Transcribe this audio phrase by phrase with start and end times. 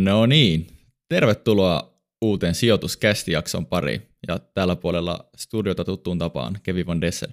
[0.00, 0.66] No niin,
[1.08, 4.02] tervetuloa uuteen sijoituskästijakson pariin.
[4.28, 7.28] Ja tällä puolella studiota tuttuun tapaan Kevin Van Dessel.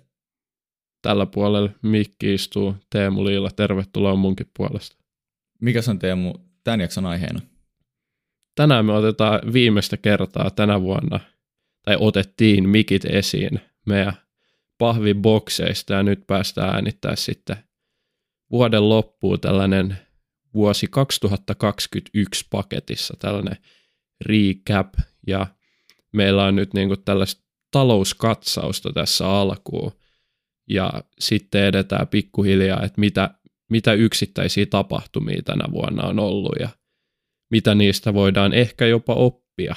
[1.02, 3.52] Tällä puolella mikki istuu Teemu Liila.
[3.52, 4.98] Tervetuloa munkin puolesta.
[5.62, 6.34] Mikä on Teemu
[6.64, 7.42] tämän jakson aiheena?
[8.56, 11.20] Tänään me otetaan viimeistä kertaa tänä vuonna,
[11.86, 14.14] tai otettiin mikit esiin meidän
[14.78, 17.58] pahvibokseista ja nyt päästään äänittää sitten
[18.52, 19.98] vuoden loppuun tällainen
[20.54, 23.58] vuosi 2021 paketissa tällainen
[24.26, 24.94] recap
[25.28, 25.48] ja
[26.12, 29.92] meillä on nyt niinku tällaista talouskatsausta tässä alkuun
[30.70, 33.40] ja sitten edetään pikkuhiljaa, että mitä,
[33.70, 36.70] mitä yksittäisiä tapahtumia tänä vuonna on ollut ja
[37.52, 39.76] mitä niistä voidaan ehkä jopa oppia.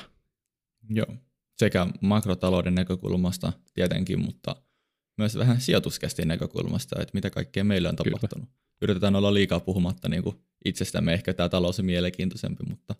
[0.91, 1.17] Joo,
[1.59, 4.57] sekä makrotalouden näkökulmasta tietenkin, mutta
[5.19, 8.48] myös vähän sijoituskästin näkökulmasta, että mitä kaikkea meillä on tapahtunut.
[8.48, 8.62] Kyllä.
[8.83, 12.94] Yritetään olla liikaa puhumatta niin kuin itsestämme, ehkä tämä talous on mielenkiintoisempi, mutta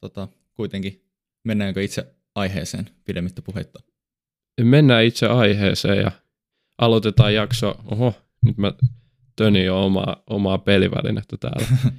[0.00, 1.04] tota, kuitenkin
[1.44, 3.78] mennäänkö itse aiheeseen pidemmittä puheitta?
[4.60, 6.12] Mennään itse aiheeseen ja
[6.78, 7.80] aloitetaan jakso.
[7.84, 8.72] Oho, nyt mä
[9.36, 11.68] tönin jo omaa, omaa pelivälinettä täällä.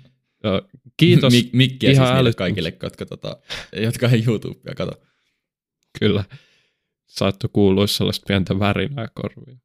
[0.98, 1.34] Kiitos.
[1.34, 3.38] Mik- mikkiä ihan siis kaikille, jotka, tota,
[3.74, 4.92] jotka ei YouTubea kato.
[6.00, 6.24] Kyllä.
[7.08, 9.62] Saattoi kuulua sellaista pientä värinää korviin.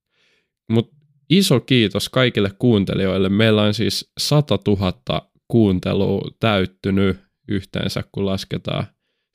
[0.68, 0.93] Mutta
[1.30, 3.28] iso kiitos kaikille kuuntelijoille.
[3.28, 7.16] Meillä on siis 100 000 kuuntelua täyttynyt
[7.48, 8.86] yhteensä, kun lasketaan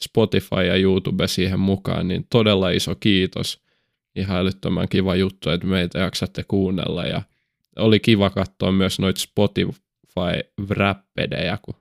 [0.03, 3.63] Spotify ja YouTube siihen mukaan, niin todella iso kiitos.
[4.15, 7.21] Ihan älyttömän kiva juttu, että meitä jaksatte kuunnella ja
[7.75, 11.75] oli kiva katsoa myös noita Spotify-räppedejä, kun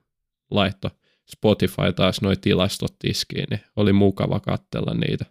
[0.51, 0.91] laitto
[1.31, 5.25] Spotify taas noin tilastot tiskiin, niin oli mukava katsella niitä.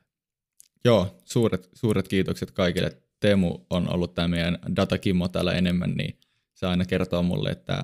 [0.86, 2.98] Joo, suuret, suuret kiitokset kaikille.
[3.20, 6.20] Teemu on ollut tämä meidän datakimmo täällä enemmän, niin
[6.54, 7.84] se aina kertoo mulle, että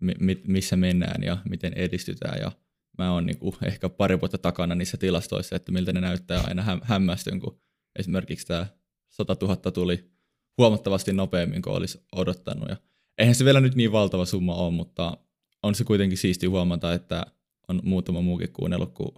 [0.00, 2.40] mi- missä mennään ja miten edistytään.
[2.40, 2.52] Ja
[2.98, 6.78] mä oon niinku ehkä pari vuotta takana niissä tilastoissa, että miltä ne näyttää aina hä-
[6.82, 7.60] hämmästyn, kun
[7.98, 8.66] esimerkiksi tämä
[9.10, 10.10] 100 000 tuli
[10.58, 12.68] huomattavasti nopeammin kuin olisi odottanut.
[12.68, 12.76] Ja
[13.18, 15.16] eihän se vielä nyt niin valtava summa ole, mutta
[15.62, 17.26] on se kuitenkin siisti huomata, että
[17.68, 19.14] on muutama muukin kuunnellut kuin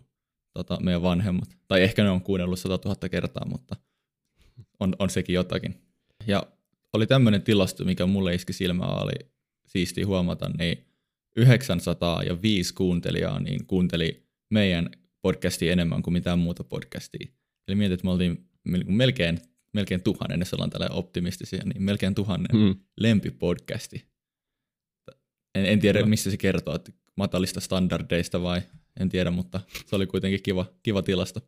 [0.55, 1.49] tota, meidän vanhemmat.
[1.69, 3.77] Tai ehkä ne on kuunnellut 100 000 kertaa, mutta
[4.83, 5.75] on, on sekin jotakin.
[6.27, 6.47] Ja
[6.93, 9.31] oli tämmöinen tilasto, mikä mulle iski silmään, oli
[9.67, 10.85] siisti huomata, niin
[11.37, 14.91] 905 kuuntelijaa niin kuunteli meidän
[15.23, 17.29] podcastia enemmän kuin mitään muuta podcastia.
[17.69, 18.49] Eli mietit, että me oltiin
[18.87, 19.39] melkein,
[19.73, 22.75] melkein tuhannen, jos ollaan tällä optimistisia, niin melkein tuhannen hmm.
[23.01, 24.05] lempipodcasti.
[25.55, 28.63] En, en tiedä, missä se kertoo, että matalista standardeista vai
[29.01, 31.41] en tiedä, mutta se oli kuitenkin kiva, kiva tilasto.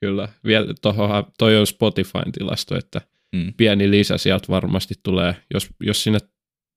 [0.00, 3.00] Kyllä, vielä tohon, toi on Spotifyn tilasto, että
[3.36, 3.54] mm.
[3.56, 6.18] pieni lisä sieltä varmasti tulee, jos, jos sinne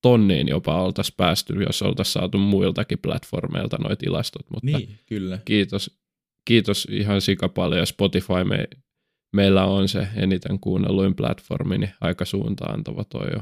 [0.02, 4.50] tonniin jopa oltaisiin päästy, jos oltaisiin saatu muiltakin platformeilta nuo tilastot.
[4.50, 5.40] Mutta niin, kyllä.
[5.46, 6.00] Kiitos,
[6.46, 8.68] kiitos ihan sika paljon Spotify me,
[9.34, 13.42] meillä on se eniten kuunnelluin platformi, niin aika suuntaan antava toi jo.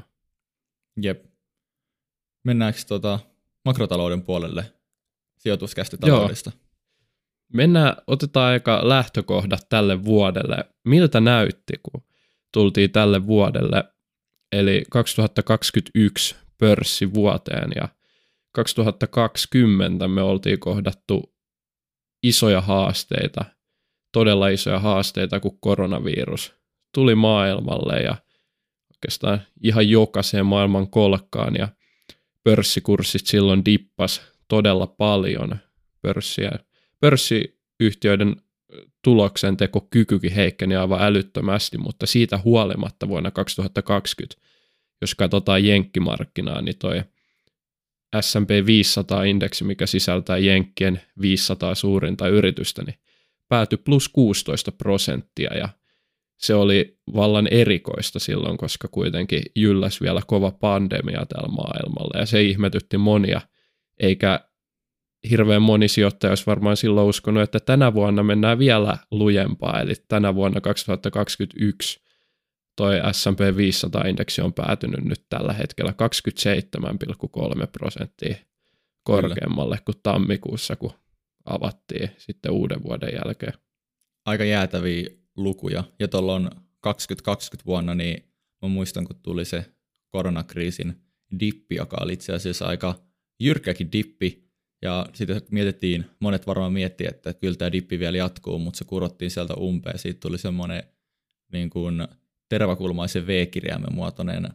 [1.01, 1.25] Jep.
[2.43, 3.19] Mennäänkö tota
[3.65, 4.73] makrotalouden puolelle
[5.37, 6.51] sijoituskästetaloudesta?
[6.55, 6.70] Joo.
[7.53, 10.65] Mennään, otetaan aika lähtökohdat tälle vuodelle.
[10.85, 12.03] Miltä näytti, kun
[12.53, 13.83] tultiin tälle vuodelle,
[14.51, 17.87] eli 2021 pörssivuoteen ja
[18.51, 21.35] 2020 me oltiin kohdattu
[22.23, 23.45] isoja haasteita,
[24.11, 26.55] todella isoja haasteita, kun koronavirus
[26.93, 28.15] tuli maailmalle ja
[28.93, 31.67] oikeastaan ihan jokaiseen maailman kolkkaan ja
[32.43, 35.57] pörssikurssit silloin dippas todella paljon.
[36.01, 36.51] Pörssiä,
[37.01, 38.35] pörssiyhtiöiden
[39.03, 44.41] tuloksen teko kykykin heikkeni aivan älyttömästi, mutta siitä huolimatta vuonna 2020
[45.01, 47.03] jos katsotaan jenkkimarkkinaa, niin toi
[48.21, 52.95] S&P 500-indeksi, mikä sisältää jenkkien 500 suurinta yritystä, niin
[53.47, 55.69] päätyi plus 16 prosenttia ja
[56.37, 62.41] se oli vallan erikoista silloin, koska kuitenkin jylläs vielä kova pandemia täällä maailmalla ja se
[62.41, 63.41] ihmetytti monia,
[63.99, 64.39] eikä
[65.29, 70.35] hirveän moni sijoittaja olisi varmaan silloin uskonut, että tänä vuonna mennään vielä lujempaa, eli tänä
[70.35, 72.01] vuonna 2021
[72.75, 75.93] toi S&P 500-indeksi on päätynyt nyt tällä hetkellä
[77.61, 78.35] 27,3 prosenttia
[79.03, 80.93] korkeammalle kuin tammikuussa, kun
[81.45, 83.53] avattiin sitten uuden vuoden jälkeen.
[84.25, 85.83] Aika jäätäviä lukuja.
[85.99, 88.23] Ja tuolloin 2020 vuonna, niin
[88.61, 89.65] mä muistan, kun tuli se
[90.09, 90.95] koronakriisin
[91.39, 92.95] dippi, joka oli itse asiassa aika
[93.39, 94.50] jyrkkäkin dippi,
[94.81, 99.31] ja sitten mietittiin, monet varmaan miettii, että kyllä tämä dippi vielä jatkuu, mutta se kurottiin
[99.31, 99.99] sieltä umpeen.
[99.99, 100.83] Siitä tuli semmoinen
[101.51, 102.07] niin kuin
[102.49, 104.49] teräväkulmaisen V-kirjaimen muotoinen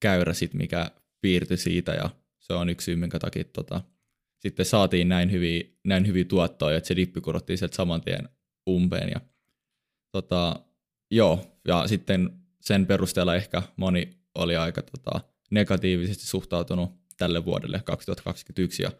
[0.00, 0.90] käyrä, sit, mikä
[1.20, 3.80] piirtyi siitä, ja se on yksi syy, minkä takia tota,
[4.38, 8.28] sitten saatiin näin hyviä, näin hyviä tuottoja, että se dippi kurottiin sieltä saman tien
[8.70, 9.08] umpeen.
[9.08, 9.20] Ja,
[10.12, 10.60] tota,
[11.10, 12.30] joo, ja sitten
[12.60, 15.20] sen perusteella ehkä moni oli aika tota,
[15.50, 18.92] negatiivisesti suhtautunut tälle vuodelle 2021 ja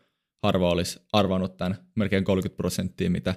[0.44, 3.35] harva olisi arvannut tämän melkein 30 prosenttia, mitä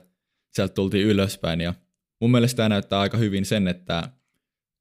[0.54, 1.62] sieltä tultiin ylöspäin.
[1.62, 1.74] Ja
[2.21, 4.09] mun mielestä tämä näyttää aika hyvin sen, että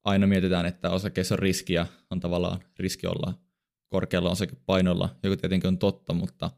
[0.03, 3.33] aina mietitään, että osakkeessa on riskiä, on tavallaan riski olla
[3.89, 6.51] korkealla osakepainolla, joka tietenkin on totta, mutta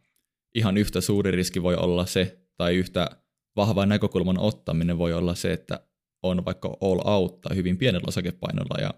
[0.56, 3.10] ihan yhtä suuri riski voi olla se, tai yhtä
[3.56, 5.80] vahva näkökulman ottaminen voi olla se, että
[6.24, 8.94] on vaikka all out tai hyvin pienellä osakepainolla, ja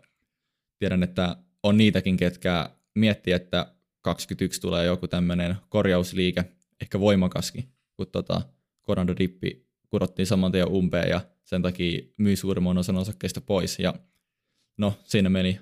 [0.79, 6.45] tiedän, että on niitäkin, ketkä miettii, että 21 tulee joku tämmöinen korjausliike,
[6.81, 8.41] ehkä voimakaskin, kun tota
[8.81, 13.79] koronadippi kurottiin saman tien umpeen ja sen takia myi suurimman osan osakkeista pois.
[13.79, 13.93] Ja
[14.77, 15.59] no, siinä meni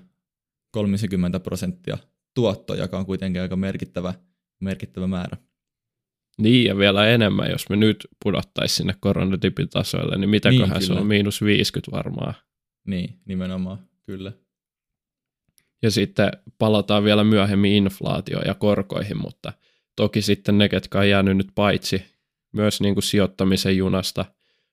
[0.70, 1.98] 30 prosenttia
[2.34, 4.14] tuotto, joka on kuitenkin aika merkittävä,
[4.60, 5.36] merkittävä määrä.
[6.38, 10.92] Niin, ja vielä enemmän, jos me nyt pudottaisiin sinne koronadipin tasoille, niin mitäköhän niin, se
[10.92, 12.34] on, miinus 50 varmaan.
[12.86, 14.32] Niin, nimenomaan, kyllä.
[15.82, 19.52] Ja sitten palataan vielä myöhemmin inflaatioon ja korkoihin, mutta
[20.00, 22.04] toki sitten ne, ketkä on jäänyt nyt paitsi
[22.52, 24.24] myös niin kuin sijoittamisen junasta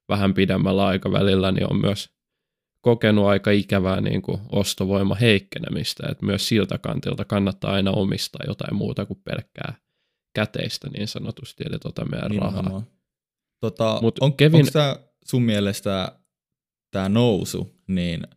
[0.09, 2.09] vähän pidemmällä aikavälillä, niin on myös
[2.81, 8.75] kokenut aika ikävää niin kuin ostovoima heikkenemistä, että myös siltä kantilta kannattaa aina omistaa jotain
[8.75, 9.75] muuta kuin pelkkää
[10.33, 12.65] käteistä niin sanotusti, eli tota meidän Nimenomaan.
[12.65, 12.83] rahaa.
[13.59, 14.59] Tota, Mut on, Kevin...
[14.59, 14.95] Onko tämä
[15.25, 16.19] sun mielestä
[16.91, 18.27] tämä nousu, niin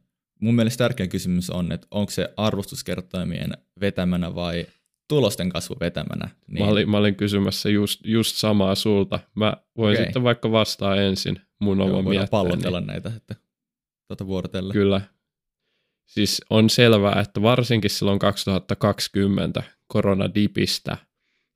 [0.41, 4.67] mun mielestä tärkeä kysymys on, että onko se arvostuskertoimien vetämänä vai
[5.11, 6.29] tulosten kasvu vetämänä.
[6.47, 6.65] Niin...
[6.65, 9.21] Mä, olin, mä olin kysymässä just, just samaa sulta.
[9.35, 10.05] Mä voin okay.
[10.05, 12.31] sitten vaikka vastaa ensin mun oma mietteeni.
[12.31, 13.35] pallotella näitä että
[14.09, 14.73] tuota vuorotella.
[14.73, 15.01] Kyllä.
[16.07, 20.97] Siis on selvää, että varsinkin silloin 2020 koronadipistä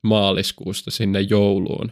[0.03, 1.91] maaliskuusta sinne jouluun,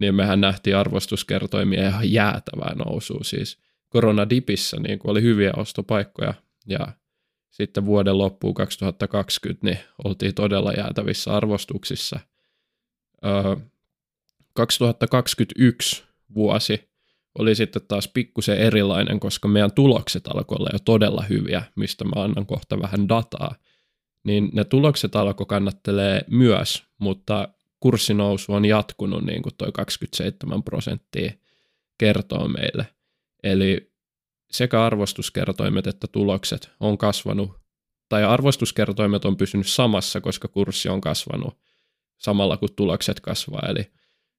[0.00, 3.20] niin mehän nähtiin arvostuskertoimia ihan jäätävää nousua.
[3.22, 3.58] Siis
[3.88, 6.34] koronadipissä niin oli hyviä ostopaikkoja
[6.66, 6.88] ja
[7.50, 12.20] sitten vuoden loppuun 2020 niin oltiin todella jäätävissä arvostuksissa.
[13.24, 13.56] Öö,
[14.54, 16.04] 2021
[16.34, 16.90] vuosi
[17.38, 22.22] oli sitten taas pikkusen erilainen, koska meidän tulokset alkoi olla jo todella hyviä, mistä mä
[22.22, 23.54] annan kohta vähän dataa.
[24.24, 27.48] Niin ne tulokset alkoi kannattelee myös, mutta
[27.80, 31.32] kurssinousu on jatkunut niin kuin toi 27 prosenttia
[31.98, 32.86] kertoo meille.
[33.42, 33.89] Eli
[34.50, 37.60] sekä arvostuskertoimet että tulokset on kasvanut,
[38.08, 41.58] tai arvostuskertoimet on pysynyt samassa, koska kurssi on kasvanut
[42.18, 43.68] samalla kuin tulokset kasvaa.
[43.68, 43.86] Eli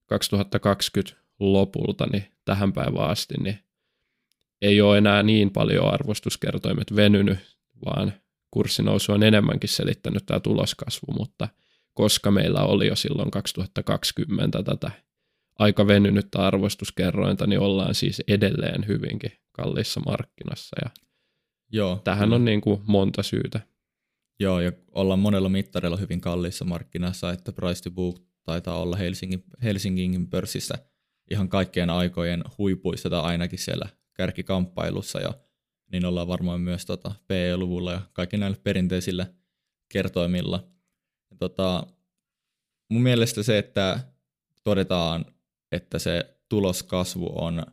[0.05, 3.59] 2020 lopulta niin tähän päivään asti niin
[4.61, 7.39] ei ole enää niin paljon arvostuskertoimet venynyt,
[7.85, 8.13] vaan
[8.51, 11.47] kurssinousu on enemmänkin selittänyt tämä tuloskasvu, mutta
[11.93, 14.91] koska meillä oli jo silloin 2020 tätä
[15.59, 20.75] aika venynyttä arvostuskerrointa, niin ollaan siis edelleen hyvinkin kalliissa markkinassa.
[20.85, 20.89] Ja
[21.71, 22.35] Joo, tähän kyllä.
[22.35, 23.61] on niin kuin monta syytä.
[24.39, 29.43] Joo, ja ollaan monella mittarilla hyvin kalliissa markkinassa, että price to book taitaa olla Helsingin,
[29.63, 30.75] Helsingin pörssissä
[31.31, 35.33] ihan kaikkien aikojen huipuissa tai ainakin siellä kärkikamppailussa ja
[35.91, 39.27] niin ollaan varmaan myös tota PE-luvulla ja kaikki näillä perinteisillä
[39.89, 40.67] kertoimilla.
[41.31, 41.87] Ja tota,
[42.89, 43.99] mun mielestä se, että
[44.63, 45.25] todetaan,
[45.71, 47.65] että se tuloskasvu on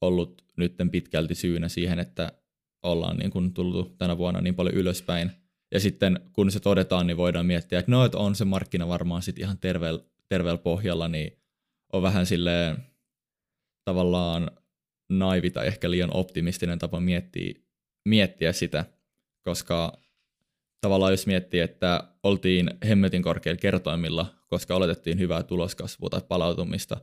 [0.00, 2.32] ollut nytten pitkälti syynä siihen, että
[2.82, 5.30] ollaan niin kuin tultu tänä vuonna niin paljon ylöspäin.
[5.72, 9.22] Ja sitten kun se todetaan, niin voidaan miettiä, että no, että on se markkina varmaan
[9.22, 11.38] sitten ihan terveellä terveel pohjalla, niin
[11.92, 12.76] on vähän silleen
[13.84, 14.50] tavallaan
[15.08, 17.54] naivi tai ehkä liian optimistinen tapa miettiä,
[18.04, 18.84] miettiä sitä,
[19.42, 19.98] koska
[20.80, 27.00] tavallaan jos miettii, että oltiin hemmetin korkeilla kertoimilla, koska oletettiin hyvää tuloskasvua tai palautumista,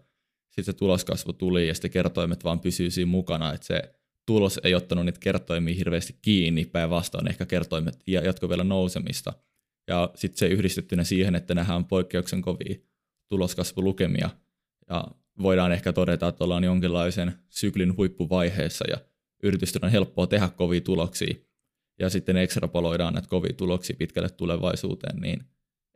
[0.56, 3.96] sitten se tuloskasvu tuli ja sitten kertoimet vaan pysyy siinä mukana, että se
[4.26, 9.34] tulos ei ottanut niitä kertoimia hirveästi kiinni, päinvastoin ehkä kertoimet jatkoi vielä nousemista.
[9.88, 12.76] Ja sitten se yhdistettynä siihen, että nähdään poikkeuksen kovia
[13.30, 14.30] tuloskasvulukemia
[14.90, 15.08] ja
[15.42, 18.98] voidaan ehkä todeta, että ollaan jonkinlaisen syklin huippuvaiheessa ja
[19.44, 21.36] yritysten on helppoa tehdä kovia tuloksia
[22.00, 25.44] ja sitten ekstrapoloidaan näitä kovia tuloksia pitkälle tulevaisuuteen, niin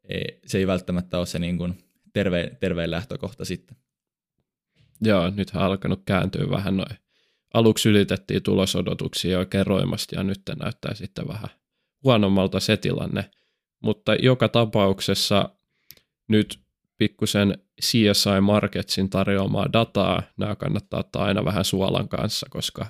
[0.09, 1.77] ei, se ei välttämättä ole se niin kuin
[2.13, 3.77] terve, terveen lähtökohta sitten.
[5.01, 6.97] Joo, nyt on alkanut kääntyä vähän noin.
[7.53, 11.49] Aluksi ylitettiin tulosodotuksia oikein roimasti ja nyt näyttää sitten vähän
[12.03, 13.29] huonommalta se tilanne.
[13.83, 15.49] Mutta joka tapauksessa
[16.27, 16.59] nyt
[16.97, 20.23] pikkusen CSI Marketsin tarjoamaa dataa.
[20.37, 22.85] Nämä kannattaa ottaa aina vähän suolan kanssa, koska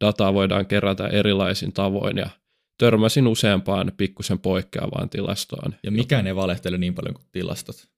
[0.00, 2.30] dataa voidaan kerätä erilaisin tavoin ja
[2.78, 5.74] törmäsin useampaan pikkusen poikkeavaan tilastoon.
[5.82, 7.95] Ja mikään ei valehtele niin paljon kuin tilastot.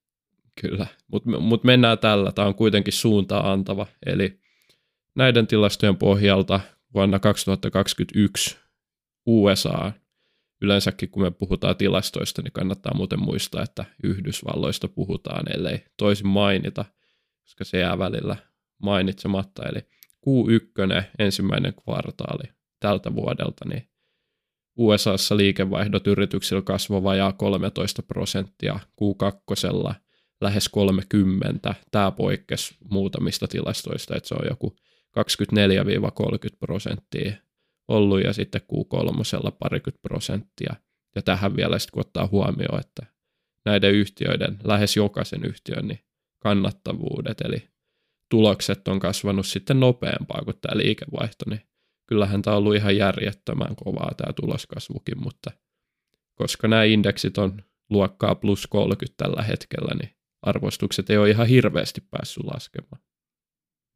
[0.61, 2.31] Kyllä, mutta mut mennään tällä.
[2.31, 3.87] Tämä on kuitenkin suuntaa antava.
[4.05, 4.39] Eli
[5.15, 6.59] näiden tilastojen pohjalta
[6.93, 8.57] vuonna 2021
[9.25, 9.91] USA,
[10.61, 16.85] yleensäkin kun me puhutaan tilastoista, niin kannattaa muuten muistaa, että Yhdysvalloista puhutaan, ellei toisin mainita,
[17.41, 18.35] koska se jää välillä
[18.81, 19.63] mainitsematta.
[19.69, 19.79] Eli
[20.25, 22.43] Q1, ensimmäinen kvartaali
[22.79, 23.89] tältä vuodelta, niin
[24.77, 29.99] USAssa liikevaihdot yrityksillä kasvoi vajaa 13 prosenttia, Q2
[30.41, 31.75] lähes 30.
[31.91, 34.75] Tämä poikkesi muutamista tilastoista, että se on joku
[35.17, 37.33] 24-30 prosenttia
[37.87, 40.73] ollut ja sitten Q3 parikymmentä prosenttia.
[41.15, 43.05] Ja tähän vielä sitten kun ottaa huomioon, että
[43.65, 45.99] näiden yhtiöiden, lähes jokaisen yhtiön niin
[46.39, 47.69] kannattavuudet, eli
[48.29, 51.61] tulokset on kasvanut sitten nopeampaa kuin tämä liikevaihto, niin
[52.07, 55.51] kyllähän tämä on ollut ihan järjettömän kovaa tämä tuloskasvukin, mutta
[56.35, 62.01] koska nämä indeksit on luokkaa plus 30 tällä hetkellä, niin arvostukset ei ole ihan hirveästi
[62.01, 63.01] päässyt laskemaan.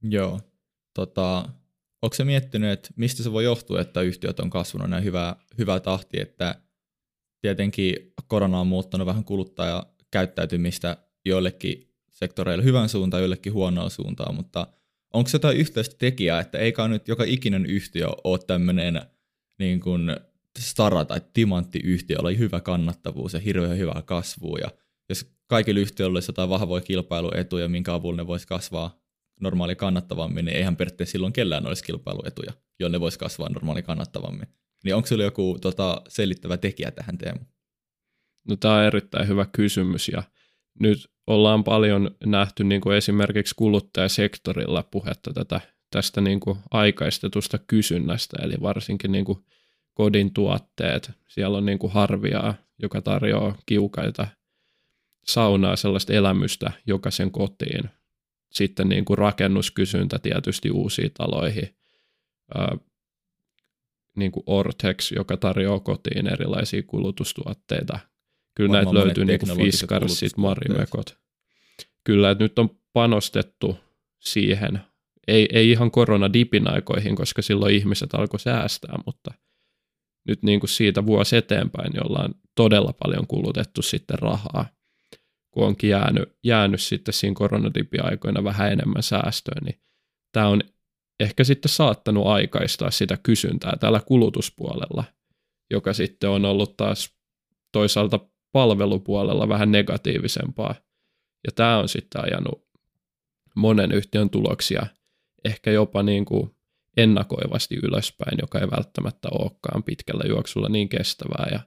[0.01, 0.39] Joo.
[0.93, 1.49] Tota,
[2.01, 5.79] onko se miettinyt, että mistä se voi johtua, että yhtiöt on kasvanut näin hyvää, hyvää
[5.79, 6.61] tahtia, että
[7.41, 14.67] tietenkin korona on muuttanut vähän kuluttajakäyttäytymistä joillekin sektoreille hyvän suuntaan, joillekin huonoa suuntaan, mutta
[15.13, 19.01] onko se jotain yhteistä tekijää, että eikä nyt joka ikinen yhtiö ole tämmöinen
[19.59, 20.17] niin kuin
[20.59, 24.71] stara- tai timanttiyhtiö, jolla on hyvä kannattavuus ja hirveän hyvää kasvua, ja
[25.53, 28.99] kaikilla yhtiöillä olisi jotain vahvoja kilpailuetuja, minkä avulla ne voisi kasvaa
[29.41, 34.47] normaali kannattavammin, niin eihän periaatteessa silloin kellään olisi kilpailuetuja, jonne voisi kasvaa normaali kannattavammin.
[34.83, 37.39] Niin onko sinulla joku tota, selittävä tekijä tähän Teemu?
[38.49, 40.23] No tämä on erittäin hyvä kysymys ja
[40.79, 48.37] nyt ollaan paljon nähty niin kuin esimerkiksi kuluttajasektorilla puhetta tätä, tästä niin kuin aikaistetusta kysynnästä,
[48.43, 49.37] eli varsinkin niin kuin
[49.93, 51.11] kodin tuotteet.
[51.27, 54.27] Siellä on niin kuin harviaa, joka tarjoaa kiukaita
[55.25, 57.89] saunaa, sellaista elämystä jokaisen kotiin.
[58.51, 61.75] Sitten niin kuin rakennuskysyntä tietysti uusiin taloihin.
[62.55, 62.77] Ää,
[64.17, 67.99] niin kuin Ortex, joka tarjoaa kotiin erilaisia kulutustuotteita.
[68.55, 71.17] Kyllä Varmaan näitä löytyy niin kuin Fiskarsit, Marimekot.
[72.03, 73.77] Kyllä, että nyt on panostettu
[74.19, 74.79] siihen.
[75.27, 79.31] Ei, ei ihan koronadipin aikoihin, koska silloin ihmiset alkoi säästää, mutta
[80.27, 84.65] nyt niin kuin siitä vuosi eteenpäin, niin ollaan todella paljon kulutettu sitten rahaa
[85.53, 89.81] kun onkin jäänyt, jäänyt sitten siinä koronadipiaikoina vähän enemmän säästöä, niin
[90.31, 90.61] tämä on
[91.19, 95.03] ehkä sitten saattanut aikaistaa sitä kysyntää täällä kulutuspuolella,
[95.71, 97.15] joka sitten on ollut taas
[97.71, 98.19] toisaalta
[98.51, 100.75] palvelupuolella vähän negatiivisempaa.
[101.45, 102.67] Ja tämä on sitten ajanut
[103.55, 104.87] monen yhtiön tuloksia
[105.45, 106.55] ehkä jopa niin kuin
[106.97, 111.47] ennakoivasti ylöspäin, joka ei välttämättä olekaan pitkällä juoksulla niin kestävää.
[111.51, 111.59] Ja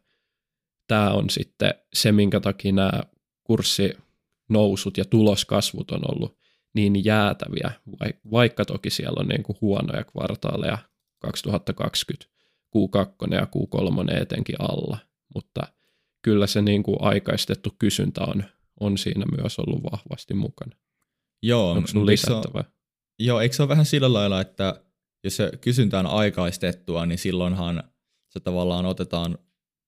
[0.86, 3.02] tämä on sitten se, minkä takia nämä
[3.46, 6.38] kurssinousut ja tuloskasvut on ollut
[6.74, 7.70] niin jäätäviä,
[8.30, 10.78] vaikka toki siellä on niin kuin huonoja kvartaaleja
[11.18, 12.36] 2020,
[12.76, 14.98] Q2 ja Q3 etenkin alla,
[15.34, 15.62] mutta
[16.22, 18.44] kyllä se niin kuin aikaistettu kysyntä on,
[18.80, 20.76] on siinä myös ollut vahvasti mukana.
[21.42, 22.64] Joo, Onko sun lisättävä?
[23.18, 24.82] Joo, eikö se ole vähän sillä lailla, että
[25.24, 27.82] jos se kysyntä on aikaistettua, niin silloinhan
[28.28, 29.38] se tavallaan otetaan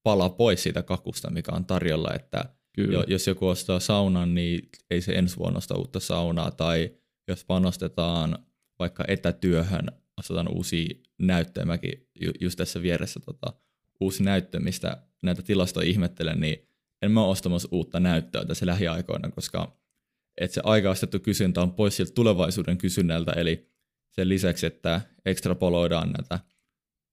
[0.02, 2.44] pala pois siitä kakusta, mikä on tarjolla, että
[2.74, 3.04] Kyllä.
[3.06, 6.90] jos joku ostaa saunan, niin ei se ensi vuonna osta uutta saunaa, tai
[7.28, 8.38] jos panostetaan
[8.78, 12.08] vaikka etätyöhön, ostetaan uusia näyttöjä, mäkin
[12.40, 13.52] just tässä vieressä tota,
[14.00, 16.68] uusi näyttö, mistä näitä tilastoja ihmettelen, niin
[17.02, 19.78] en mä ole ostamassa uutta näyttöä tässä lähiaikoina, koska
[20.40, 23.70] että se aikaistettu kysyntä on pois siltä tulevaisuuden kysynnältä, eli
[24.10, 26.38] sen lisäksi, että ekstrapoloidaan näitä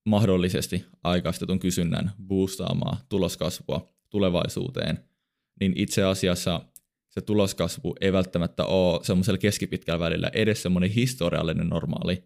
[0.06, 5.00] mahdollisesti aikaistetun kysynnän boostaamaa tuloskasvua tulevaisuuteen,
[5.60, 6.62] niin itse asiassa
[7.10, 12.24] se tuloskasvu ei välttämättä ole semmoisella keskipitkällä välillä edes semmoinen historiallinen normaali,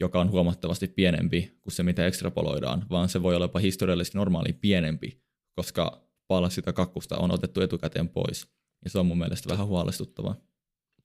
[0.00, 4.52] joka on huomattavasti pienempi kuin se, mitä ekstrapoloidaan, vaan se voi olla jopa historiallisesti normaali
[4.52, 5.22] pienempi,
[5.56, 8.46] koska pala sitä kakkusta on otettu etukäteen pois.
[8.84, 10.36] Ja se on mun mielestä vähän huolestuttavaa.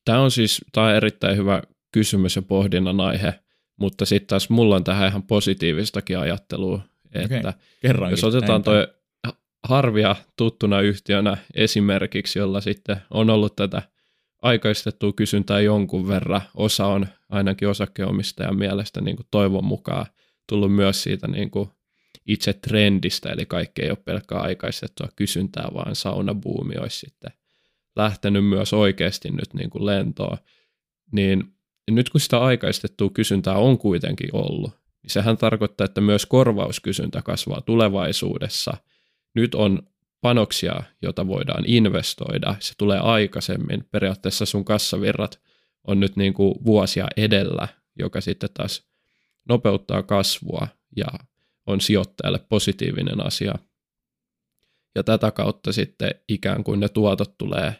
[0.05, 3.33] Tämä on siis tämä on erittäin hyvä kysymys ja pohdinnan aihe,
[3.79, 6.81] mutta sitten taas mulla on tähän ihan positiivistakin ajattelua,
[7.11, 7.53] että
[7.85, 8.11] okay.
[8.11, 8.87] jos otetaan tuo
[9.65, 13.81] harvia tuttuna yhtiönä esimerkiksi, jolla sitten on ollut tätä
[14.41, 16.41] aikaistettua kysyntää jonkun verran.
[16.55, 20.05] Osa on ainakin osakkeenomistajan mielestä niin kuin toivon mukaan
[20.49, 21.69] tullut myös siitä niin kuin
[22.27, 27.31] itse trendistä, eli kaikki ei ole pelkkää aikaistettua kysyntää, vaan saunabuumi olisi sitten
[27.95, 30.37] lähtenyt myös oikeasti nyt niin kuin lentoon.
[31.11, 31.43] Niin
[31.91, 34.71] nyt kun sitä aikaistettua kysyntää on kuitenkin ollut,
[35.03, 38.77] niin sehän tarkoittaa, että myös korvauskysyntä kasvaa tulevaisuudessa–
[39.35, 39.81] nyt on
[40.21, 42.55] panoksia, jota voidaan investoida.
[42.59, 43.87] Se tulee aikaisemmin.
[43.91, 45.39] Periaatteessa sun kassavirrat
[45.83, 47.67] on nyt niin kuin vuosia edellä,
[47.99, 48.83] joka sitten taas
[49.49, 51.05] nopeuttaa kasvua ja
[51.65, 53.55] on sijoittajalle positiivinen asia.
[54.95, 57.75] Ja tätä kautta sitten ikään kuin ne tuotot tulee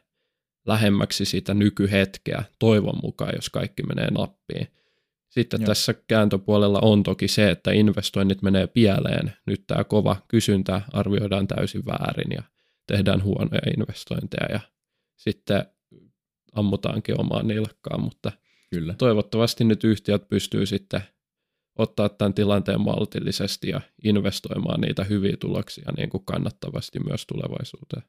[0.65, 4.67] lähemmäksi sitä nykyhetkeä toivon mukaan, jos kaikki menee nappiin.
[5.39, 5.65] Sitten Joo.
[5.65, 9.33] tässä kääntöpuolella on toki se, että investoinnit menee pieleen.
[9.45, 12.43] Nyt tämä kova kysyntä arvioidaan täysin väärin ja
[12.87, 14.59] tehdään huonoja investointeja ja
[15.15, 15.65] sitten
[16.55, 18.31] ammutaankin omaan nilkkaan, mutta
[18.69, 18.93] Kyllä.
[18.93, 21.01] toivottavasti nyt yhtiöt pystyy sitten
[21.77, 28.03] ottaa tämän tilanteen maltillisesti ja investoimaan niitä hyviä tuloksia niin kuin kannattavasti myös tulevaisuuteen.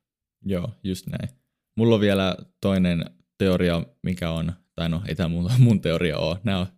[0.44, 1.28] Joo, just näin.
[1.76, 3.04] Mulla on vielä toinen
[3.38, 6.75] teoria, mikä on, tai no ei tämä mun, mun teoria ole, nämä on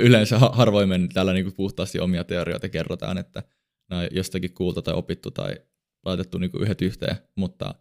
[0.00, 3.42] yleensä harvoimmin täällä niin puhtaasti omia teorioita kerrotaan, että
[3.90, 5.56] nämä on jostakin kuulta tai opittu tai
[6.04, 7.74] laitettu niin yhdet yhteen, mutta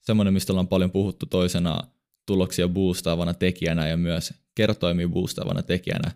[0.00, 1.82] semmoinen, mistä ollaan paljon puhuttu toisena
[2.26, 6.10] tuloksia boostaavana tekijänä ja myös kertoimia boostaavana tekijänä,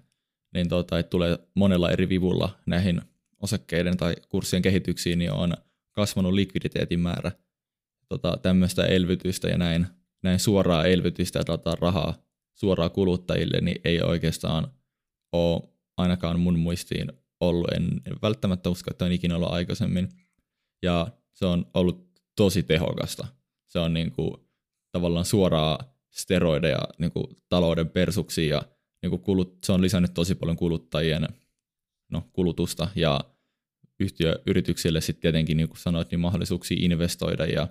[0.55, 3.03] niin tota, että tulee monella eri vivulla näihin
[3.43, 5.55] osakkeiden tai kurssien kehityksiin, niin on
[5.93, 7.33] kasvanut likviditeetin määrä.
[8.09, 9.87] Tota, tämmöistä elvytystä ja näin,
[10.23, 12.15] näin suoraa elvytystä ja rahaa
[12.55, 14.73] suoraan kuluttajille, niin ei oikeastaan
[15.33, 15.63] ole
[15.97, 17.73] ainakaan mun muistiin ollut.
[17.73, 20.09] En, en välttämättä usko, että on ikinä ollut aikaisemmin.
[20.83, 22.07] Ja se on ollut
[22.37, 23.27] tosi tehokasta.
[23.67, 24.35] Se on niin kuin,
[24.93, 28.63] tavallaan suoraa steroideja niin kuin talouden persuksi ja
[29.03, 31.29] niin kuin kulut, se on lisännyt tosi paljon kuluttajien
[32.09, 33.21] no, kulutusta ja
[34.01, 37.69] yhtiöyrityksille sitten tietenkin, niin kuin sanoit, niin mahdollisuuksia investoida ja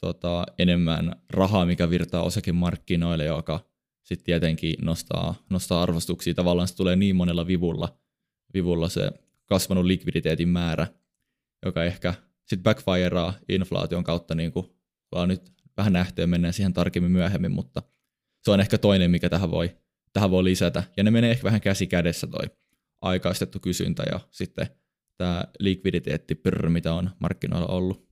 [0.00, 3.60] tota, enemmän rahaa, mikä virtaa osakemarkkinoille, joka
[4.06, 6.34] sitten tietenkin nostaa, nostaa arvostuksia.
[6.34, 7.98] Tavallaan se tulee niin monella vivulla,
[8.54, 9.10] vivulla se
[9.46, 10.86] kasvanut likviditeetin määrä,
[11.64, 14.66] joka ehkä sitten backfireaa inflaation kautta, niin kuin
[15.12, 17.82] ollaan nyt vähän nähty ja mennään siihen tarkemmin myöhemmin, mutta
[18.42, 19.76] se on ehkä toinen, mikä tähän voi,
[20.12, 20.82] tähän voi lisätä.
[20.96, 22.46] Ja ne menee ehkä vähän käsi kädessä toi
[23.00, 24.66] aikaistettu kysyntä ja sitten
[25.16, 28.08] tämä likviditeetti, mitä on markkinoilla ollut.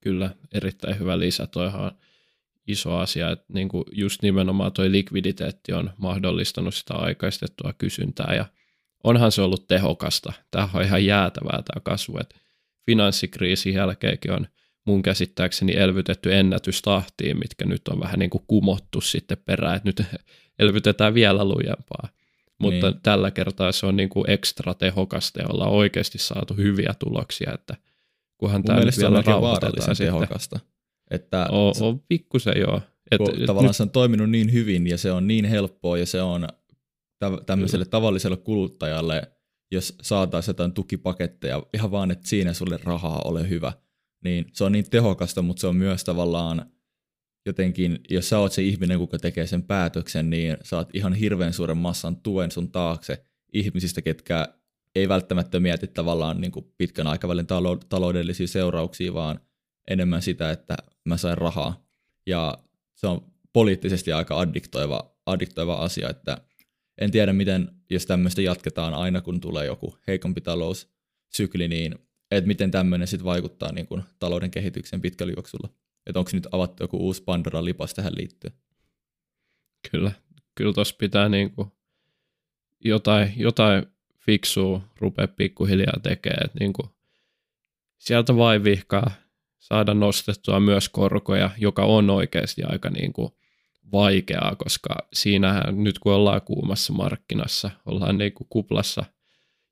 [0.00, 1.46] Kyllä, erittäin hyvä lisä.
[1.46, 1.98] Toihan
[2.68, 8.44] iso asia, että niin kuin just nimenomaan tuo likviditeetti on mahdollistanut sitä aikaistettua kysyntää ja
[9.04, 10.32] onhan se ollut tehokasta.
[10.50, 12.36] Tämä on ihan jäätävää tämä kasvu, että
[12.86, 14.46] finanssikriisin jälkeenkin on
[14.86, 20.02] mun käsittääkseni elvytetty ennätystahtiin, mitkä nyt on vähän niin kuin kumottu sitten perään, että nyt
[20.58, 22.08] elvytetään vielä lujempaa.
[22.58, 23.00] Mutta niin.
[23.02, 27.76] tällä kertaa se on niin kuin ekstra tehokasta ja ollaan oikeasti saatu hyviä tuloksia, että
[28.38, 30.60] kunhan tämä nyt vielä rauhoitetaan tehokasta.
[31.10, 32.80] Että on, on pikkusen joo.
[33.10, 33.76] Et, et tavallaan nyt...
[33.76, 36.48] se on toiminut niin hyvin ja se on niin helppoa ja se on
[37.46, 37.90] tämmöiselle Kyllä.
[37.90, 39.22] tavalliselle kuluttajalle,
[39.70, 43.72] jos saataisiin jotain tukipaketteja, ihan vaan, että siinä sulle rahaa ole hyvä,
[44.24, 46.72] niin se on niin tehokasta, mutta se on myös tavallaan
[47.46, 51.76] jotenkin, jos sä oot se ihminen, kuka tekee sen päätöksen, niin saat ihan hirveän suuren
[51.76, 54.48] massan tuen sun taakse ihmisistä, ketkä
[54.94, 57.46] ei välttämättä mieti tavallaan niin kuin pitkän aikavälin
[57.88, 59.40] taloudellisia seurauksia, vaan
[59.90, 61.84] enemmän sitä, että mä sain rahaa.
[62.26, 62.58] Ja
[62.94, 66.38] se on poliittisesti aika addiktoiva, addiktoiva asia, että
[66.98, 71.94] en tiedä miten, jos tämmöistä jatketaan aina kun tulee joku heikompi taloussykli, niin
[72.30, 75.68] että miten tämmöinen sitten vaikuttaa niin kuin talouden kehitykseen pitkällä juoksulla.
[76.06, 78.54] Että onko nyt avattu joku uusi Pandoran lipas tähän liittyen?
[79.90, 80.12] Kyllä,
[80.54, 81.68] kyllä tuossa pitää niin kuin
[82.84, 83.86] jotain, jotain
[84.18, 86.88] fiksua rupea pikkuhiljaa tekemään, niin kuin
[87.98, 89.10] sieltä vaivihkaa
[89.58, 93.32] saada nostettua myös korkoja, joka on oikeasti aika niin kuin
[93.92, 99.04] vaikeaa, koska siinähän nyt kun ollaan kuumassa markkinassa, ollaan niin kuin kuplassa,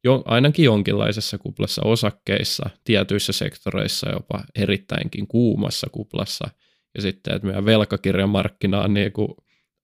[0.04, 6.48] jo, ainakin jonkinlaisessa kuplassa osakkeissa, tietyissä sektoreissa jopa erittäinkin kuumassa kuplassa,
[6.94, 9.28] ja sitten, että meidän velkakirjamarkkina on niin kuin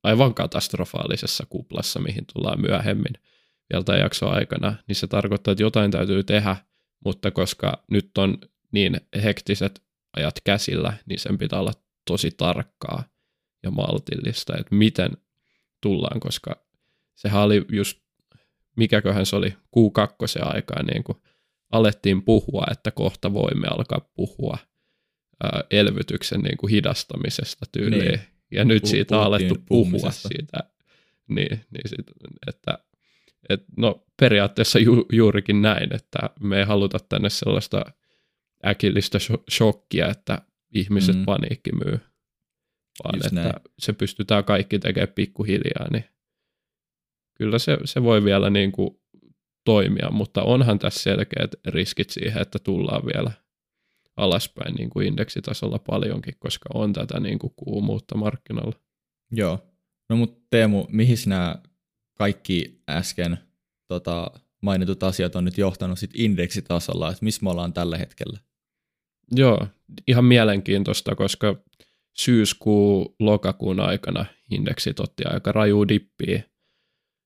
[0.02, 3.12] aivan katastrofaalisessa kuplassa, mihin tullaan myöhemmin
[3.72, 6.56] vielä tämän jakson aikana, niin se tarkoittaa, että jotain täytyy tehdä,
[7.04, 8.38] mutta koska nyt on
[8.72, 9.82] niin hektiset
[10.16, 11.72] ajat käsillä, niin sen pitää olla
[12.06, 13.04] tosi tarkkaa
[13.62, 15.10] ja maltillista, että miten
[15.80, 16.66] tullaan, koska
[17.14, 17.98] sehän oli just,
[18.76, 21.18] mikäköhän se oli, Q2 aikaa, niin kuin
[21.72, 24.58] alettiin puhua, että kohta voimme alkaa puhua
[25.44, 28.04] ää, elvytyksen niin kuin hidastamisesta tyyliin.
[28.04, 28.20] Niin.
[28.50, 30.58] Ja nyt siitä on alettu puhua siitä.
[31.28, 32.06] Niin, niin sit,
[32.46, 32.78] että
[33.48, 37.84] et, no periaatteessa ju, juurikin näin, että me ei haluta tänne sellaista
[38.66, 39.18] äkillistä
[39.50, 40.42] shokkia, että
[40.74, 41.24] ihmiset mm.
[41.24, 41.98] paniikki myy,
[43.04, 43.52] vaan Just että näin.
[43.78, 46.04] se pystytään kaikki tekemään pikkuhiljaa, niin
[47.34, 48.90] kyllä se, se voi vielä niin kuin
[49.64, 53.30] toimia, mutta onhan tässä selkeät riskit siihen, että tullaan vielä
[54.16, 58.80] alaspäin niin kuin indeksitasolla paljonkin, koska on tätä niin kuin kuumuutta markkinoilla.
[59.30, 59.58] Joo.
[60.10, 61.56] No mutta Teemu, mihin nämä
[62.18, 63.38] kaikki äsken
[63.88, 64.30] tota,
[64.62, 68.38] mainitut asiat on nyt johtanut sit indeksitasolla, että missä me ollaan tällä hetkellä?
[69.34, 69.66] Joo,
[70.08, 71.56] ihan mielenkiintoista, koska
[72.14, 76.42] syyskuu lokakuun aikana indeksit otti aika raju dippiä.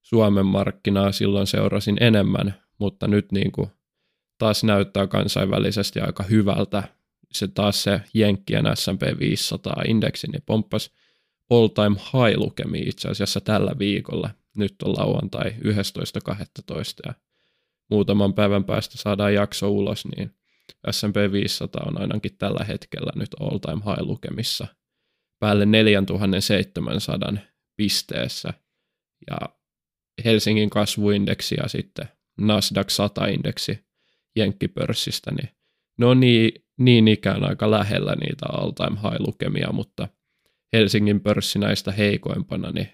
[0.03, 3.71] Suomen markkinaa silloin seurasin enemmän, mutta nyt niin kuin
[4.39, 6.83] taas näyttää kansainvälisesti aika hyvältä.
[7.33, 10.91] Se taas se Jenkkien S&P 500 indeksi niin pomppasi
[11.51, 14.31] all time high lukemi itse asiassa tällä viikolla.
[14.57, 16.75] Nyt on lauantai 11.12.
[17.07, 17.15] ja
[17.91, 20.31] muutaman päivän päästä saadaan jakso ulos, niin
[20.91, 24.67] S&P 500 on ainakin tällä hetkellä nyt all time high lukemissa
[25.39, 27.33] päälle 4700
[27.77, 28.53] pisteessä.
[29.31, 29.37] Ja
[30.25, 32.09] Helsingin kasvuindeksi ja sitten
[32.41, 33.87] Nasdaq 100-indeksi
[34.37, 35.49] jenkkipörssistä, niin
[35.99, 40.09] ne on niin, niin ikään aika lähellä niitä all time high lukemia, mutta
[40.73, 42.89] Helsingin pörssi näistä heikoimpana, niin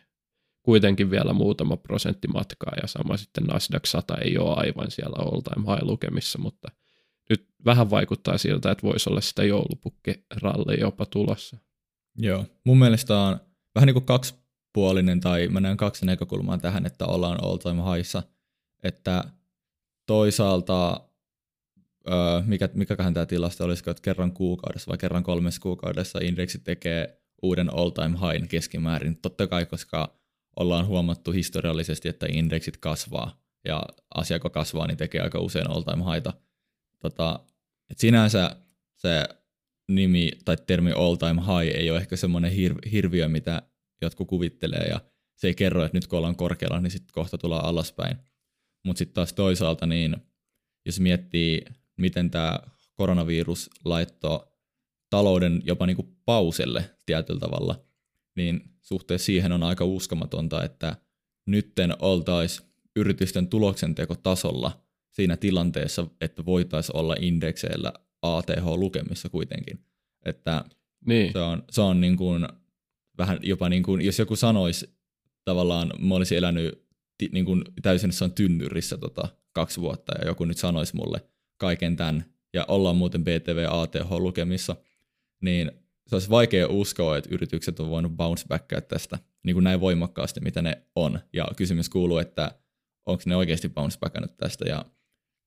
[0.63, 5.41] kuitenkin vielä muutama prosentti matkaa ja sama sitten Nasdaq 100 ei ole aivan siellä all
[5.41, 6.69] time high lukemissa, mutta
[7.33, 11.57] nyt vähän vaikuttaa siltä, että voisi olla sitä joulupukkiralli jopa tulossa.
[12.19, 13.41] Joo, mun mielestä on
[13.75, 18.23] vähän niin kuin kaksipuolinen tai mä näen kaksi näkökulmaa tähän, että ollaan all time highissa,
[18.83, 19.25] että
[20.07, 21.09] toisaalta
[22.47, 27.75] mikä, mikäköhän tämä tilasto olisiko, että kerran kuukaudessa vai kerran kolmessa kuukaudessa indeksi tekee uuden
[27.75, 29.17] all-time high keskimäärin.
[29.17, 30.19] Totta kai, koska
[30.57, 33.83] ollaan huomattu historiallisesti, että indeksit kasvaa ja
[34.15, 36.33] asia, kun kasvaa, niin tekee aika usein all-time highta.
[37.03, 37.41] Tota,
[37.91, 38.57] et sinänsä
[38.97, 39.29] se
[39.89, 43.63] nimi tai termi all-time high ei ole ehkä semmoinen hir- hirviö, mitä
[44.03, 45.01] jotkut kuvittelee ja
[45.37, 48.17] se ei kerro, että nyt kun ollaan korkealla, niin sitten kohta tullaan alaspäin.
[48.87, 50.17] Mutta sitten taas toisaalta, niin
[50.87, 51.65] jos miettii,
[51.99, 52.61] miten tämä
[52.95, 54.47] koronavirus laittoi
[55.11, 57.85] talouden jopa niin kuin pauselle tietyllä tavalla,
[58.37, 60.97] niin suhteessa siihen on aika uskomatonta, että
[61.47, 69.85] nytten oltaisiin yritysten tuloksentekotasolla siinä tilanteessa, että voitaisiin olla indekseillä ATH-lukemissa kuitenkin.
[70.25, 70.65] Että
[71.07, 71.33] niin.
[71.33, 72.49] se on, se on niin kuin
[73.19, 74.97] vähän jopa niin kuin, jos joku sanoisi
[75.45, 76.83] tavallaan, mä olisin elänyt
[77.33, 81.21] niin kuin täysin jossain tynnyrissä tota, kaksi vuotta ja joku nyt sanoisi mulle
[81.57, 84.77] kaiken tämän ja ollaan muuten BTV ATH-lukemissa,
[85.41, 85.73] niin
[86.09, 90.41] se olisi vaikea uskoa, että yritykset on voinut bounce backia tästä niin kuin näin voimakkaasti,
[90.41, 91.21] mitä ne on.
[91.33, 92.59] Ja kysymys kuuluu, että
[93.07, 94.85] onko ne oikeasti bounce backannut tästä ja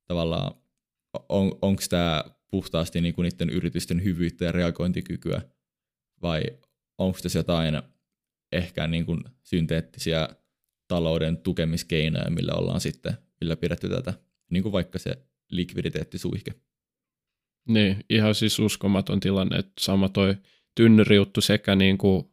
[0.08, 0.56] tavallaan
[1.30, 5.42] on, onko tämä puhtaasti niin kuin niiden yritysten hyvyyttä ja reagointikykyä
[6.22, 6.44] vai
[6.98, 7.82] onko tässä jotain
[8.52, 10.30] ehkä niin kuin synteettisiä
[10.88, 14.14] talouden tukemiskeinoja, millä ollaan sitten ylläpidetty tätä,
[14.52, 15.18] niin kuin vaikka se
[15.52, 16.52] likviditeettisuihke.
[17.68, 20.36] Niin, ihan siis uskomaton tilanne, että sama toi
[20.76, 22.26] tynnyrijuttu sekä niin kuin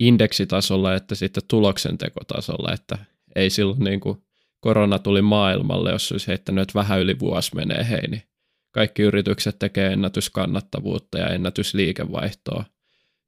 [0.00, 2.98] indeksitasolla että sitten tuloksentekotasolla, että
[3.34, 4.24] ei silloin niin kuin
[4.62, 8.22] korona tuli maailmalle, jos olisi heittänyt, että vähän yli vuosi menee hei, niin
[8.70, 12.64] kaikki yritykset tekee ennätyskannattavuutta ja ennätysliikevaihtoa,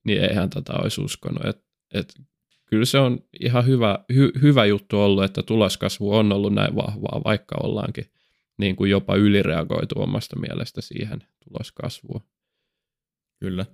[0.05, 1.45] niin eihän tätä olisi uskonut.
[1.45, 2.15] Et, et,
[2.67, 7.21] kyllä se on ihan hyvä, hy, hyvä juttu ollut, että tuloskasvu on ollut näin vahvaa,
[7.25, 8.07] vaikka ollaankin
[8.59, 12.21] niin kuin jopa ylireagoitu omasta mielestä siihen tuloskasvuun.
[13.41, 13.67] Kyllä.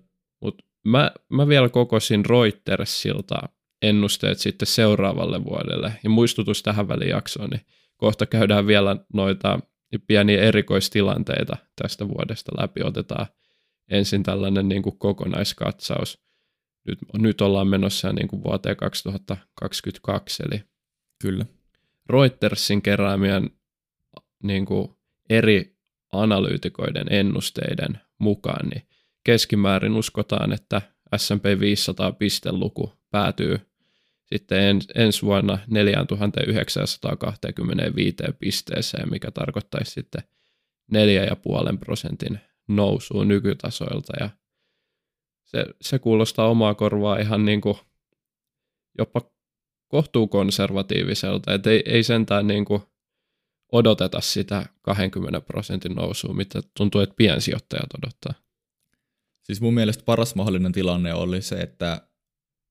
[0.42, 3.48] Mutta mä, mä vielä kokosin Reutersilta
[3.82, 5.92] ennusteet sitten seuraavalle vuodelle.
[6.04, 7.66] Ja muistutus tähän välijaksoon, niin
[7.96, 9.60] kohta käydään vielä noita
[10.06, 12.82] pieniä erikoistilanteita tästä vuodesta läpi.
[12.84, 13.26] Otetaan
[13.90, 16.18] ensin tällainen niin kuin kokonaiskatsaus.
[16.86, 20.62] Nyt, nyt ollaan menossa niin kuin vuoteen 2022, eli
[21.20, 21.46] Kyllä.
[22.10, 23.50] Reutersin keräämien
[24.42, 24.88] niin kuin
[25.30, 25.76] eri
[26.12, 28.82] analyytikoiden ennusteiden mukaan, niin
[29.24, 30.82] keskimäärin uskotaan, että
[31.16, 33.69] S&P 500 pisteluku päätyy
[34.34, 40.22] sitten ens, ensi vuonna 4925 pisteeseen, mikä tarkoittaisi sitten
[41.72, 44.12] 4,5 prosentin nousua nykytasoilta.
[44.20, 44.30] Ja
[45.44, 47.76] se, se kuulostaa omaa korvaa ihan niin kuin
[48.98, 49.20] jopa
[49.88, 52.82] kohtuukonservatiiviselta, että ei, ei sentään niin kuin
[53.72, 58.34] odoteta sitä 20 prosentin nousua, mitä tuntuu, että piensijoittajat odottaa.
[59.42, 62.08] Siis mun mielestä paras mahdollinen tilanne oli se, että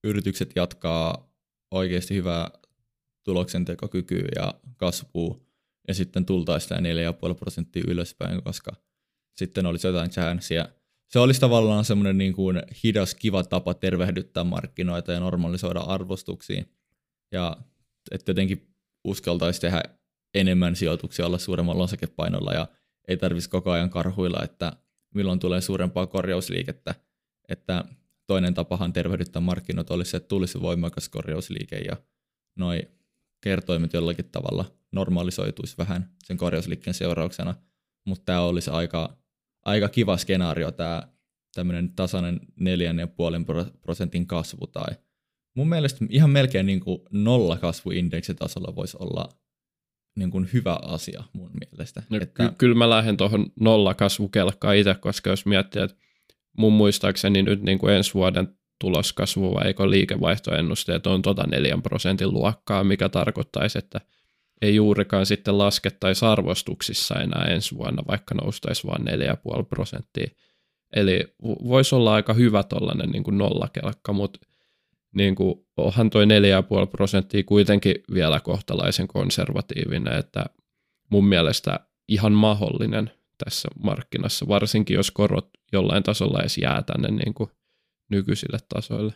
[0.03, 1.28] yritykset jatkaa
[1.71, 2.51] oikeasti hyvää
[3.23, 5.39] tuloksentekokykyä ja kasvua,
[5.87, 8.71] ja sitten tultaisiin sitä 4,5 prosenttia ylöspäin, koska
[9.37, 10.69] sitten olisi jotain chanssiä.
[11.09, 16.71] Se olisi tavallaan semmoinen niin kuin hidas, kiva tapa tervehdyttää markkinoita ja normalisoida arvostuksiin.
[17.31, 17.57] Ja
[18.11, 19.83] että jotenkin uskaltaisi tehdä
[20.33, 22.67] enemmän sijoituksia, olla suuremmalla osakepainolla ja
[23.07, 24.73] ei tarvitsisi koko ajan karhuilla, että
[25.15, 26.95] milloin tulee suurempaa korjausliikettä.
[27.49, 27.85] Että
[28.29, 31.97] toinen tapahan tervehdyttää markkinoita olisi se, että tulisi voimakas korjausliike ja
[32.55, 32.81] noi
[33.41, 37.55] kertoimet jollakin tavalla normalisoituisi vähän sen korjausliikkeen seurauksena,
[38.05, 39.17] mutta tämä olisi aika,
[39.65, 41.03] aika kiva skenaario, tämä
[41.55, 42.39] tämmöinen tasainen
[43.65, 44.95] 4,5 prosentin kasvu tai
[45.55, 49.29] mun mielestä ihan melkein niin kuin nolla kasvuindeksitasolla voisi olla
[50.17, 52.03] niin kuin hyvä asia mun mielestä.
[52.09, 52.49] No, että...
[52.49, 56.08] ky- kyllä mä lähden tuohon nolla kasvukelkkaan itse, koska jos miettii, että
[56.59, 62.33] mun muistaakseni nyt niin kuin ensi vuoden tuloskasvu vai eikö liikevaihtoennusteet on tuota 4 prosentin
[62.33, 64.01] luokkaa, mikä tarkoittaisi, että
[64.61, 69.01] ei juurikaan sitten laskettaisi arvostuksissa enää ensi vuonna, vaikka noustaisi vain
[69.57, 70.27] 4,5 prosenttia.
[70.95, 74.39] Eli voisi olla aika hyvä tuollainen niin nollakelkka, mutta
[75.15, 80.45] niin kuin, onhan toi 4,5 prosenttia kuitenkin vielä kohtalaisen konservatiivinen, että
[81.11, 83.11] mun mielestä ihan mahdollinen
[83.43, 87.49] tässä markkinassa, varsinkin jos korot jollain tasolla edes jää tänne niin kuin
[88.09, 89.13] nykyisille tasoille.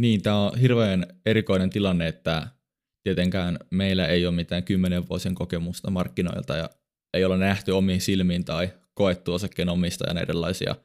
[0.00, 2.48] Niin, tämä on hirveän erikoinen tilanne, että
[3.02, 6.70] tietenkään meillä ei ole mitään kymmenen vuosien kokemusta markkinoilta ja
[7.14, 10.76] ei ole nähty omiin silmiin tai koettu osakkeenomistajan erilaisia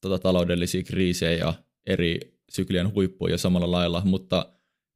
[0.00, 1.54] tota, taloudellisia kriisejä ja
[1.86, 2.20] eri
[2.50, 4.52] syklien huippuja samalla lailla, mutta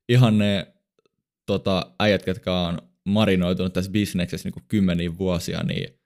[0.08, 0.74] ihan ne
[1.46, 5.97] tota, äijät, jotka on marinoitunut tässä bisneksessä niin kymmeniä vuosia, niin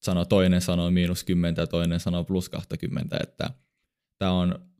[0.00, 3.50] sanoo, toinen sanoo miinus 10 ja toinen sanoo plus 20, että
[4.18, 4.70] tämä on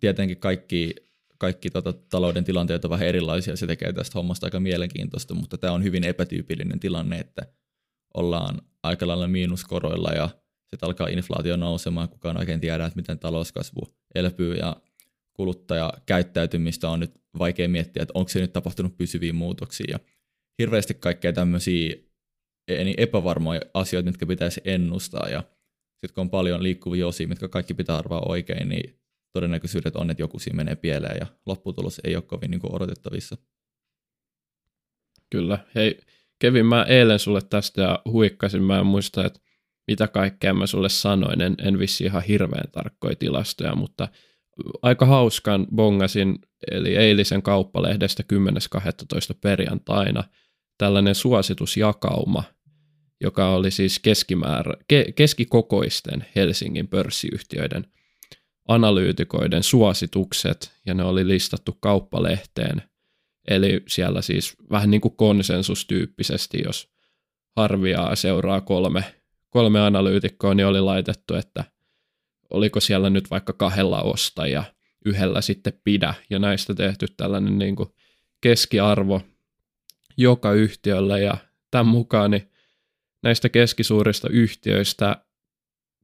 [0.00, 0.94] tietenkin kaikki,
[1.38, 5.72] kaikki tota, talouden tilanteet on vähän erilaisia, se tekee tästä hommasta aika mielenkiintoista, mutta tämä
[5.72, 7.42] on hyvin epätyypillinen tilanne, että
[8.14, 10.28] ollaan aika lailla miinuskoroilla ja
[10.66, 14.76] sitten alkaa inflaatio nousemaan, kukaan oikein tiedä, että miten talouskasvu elpyy ja
[15.32, 19.98] kuluttajakäyttäytymistä on nyt vaikea miettiä, että onko se nyt tapahtunut pysyviä muutoksia ja
[20.58, 21.96] hirveästi kaikkea tämmöisiä
[22.68, 25.42] niin epävarmoja asioita, mitkä pitäisi ennustaa ja
[25.90, 29.00] sitten kun on paljon liikkuvia osia, mitkä kaikki pitää arvaa oikein, niin
[29.32, 33.36] todennäköisyydet on, että joku siinä menee pieleen ja lopputulos ei ole kovin niin odotettavissa.
[35.30, 35.58] Kyllä.
[35.74, 35.98] Hei,
[36.38, 38.62] Kevin, mä eilen sulle tästä ja huikkasin.
[38.62, 39.40] Mä en muista, että
[39.86, 41.40] mitä kaikkea mä sulle sanoin.
[41.40, 44.08] En, en vissi ihan hirveän tarkkoja tilastoja, mutta
[44.82, 46.38] aika hauskan bongasin,
[46.70, 49.38] eli eilisen kauppalehdestä 10.12.
[49.40, 50.24] perjantaina
[50.78, 52.44] tällainen suositusjakauma,
[53.20, 57.86] joka oli siis keskimäärä, ke, keskikokoisten Helsingin pörssiyhtiöiden
[58.68, 62.82] analyytikoiden suositukset, ja ne oli listattu kauppalehteen.
[63.48, 66.88] Eli siellä siis vähän niin kuin konsensustyyppisesti, jos
[67.56, 69.04] harviaa seuraa kolme,
[69.50, 71.64] kolme analyytikkoa, niin oli laitettu, että
[72.50, 74.64] oliko siellä nyt vaikka kahdella osta ja
[75.04, 77.88] yhdellä sitten pidä, ja näistä tehty tällainen niin kuin
[78.40, 79.20] keskiarvo
[80.16, 81.36] joka yhtiölle, ja
[81.70, 82.50] tämän mukaan niin
[83.26, 85.16] näistä keskisuurista yhtiöistä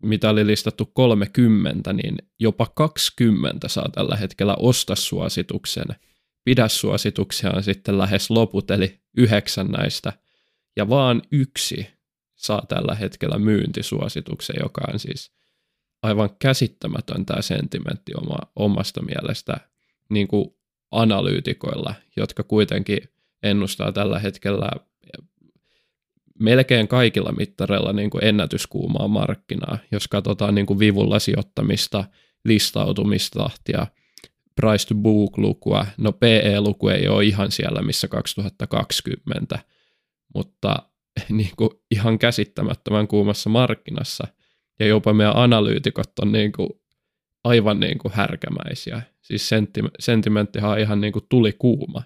[0.03, 5.87] mitä oli listattu 30, niin jopa 20 saa tällä hetkellä osta suosituksen.
[6.45, 10.13] Pidä suosituksia on sitten lähes loput, eli yhdeksän näistä.
[10.77, 11.87] Ja vaan yksi
[12.35, 15.33] saa tällä hetkellä myyntisuosituksen, joka on siis
[16.03, 19.57] aivan käsittämätön tämä sentimentti oma, omasta mielestä
[20.11, 20.57] niin kuin
[20.91, 22.99] analyytikoilla, jotka kuitenkin
[23.43, 24.71] ennustaa tällä hetkellä
[26.43, 32.05] melkein kaikilla mittareilla niin kuin ennätyskuumaa markkinaa, jos katsotaan niin kuin vivulla sijoittamista,
[32.45, 33.87] listautumistahtia,
[34.57, 39.59] price to book lukua, no PE-luku ei ole ihan siellä missä 2020,
[40.35, 40.77] mutta
[41.29, 44.27] niin kuin ihan käsittämättömän kuumassa markkinassa,
[44.81, 46.69] ja jopa meidän analyytikot on niin kuin
[47.45, 49.03] aivan niin kuin härkämäisiä.
[49.23, 52.03] Siis sentime- sentimenttihan on ihan niin kuin tuli kuuma.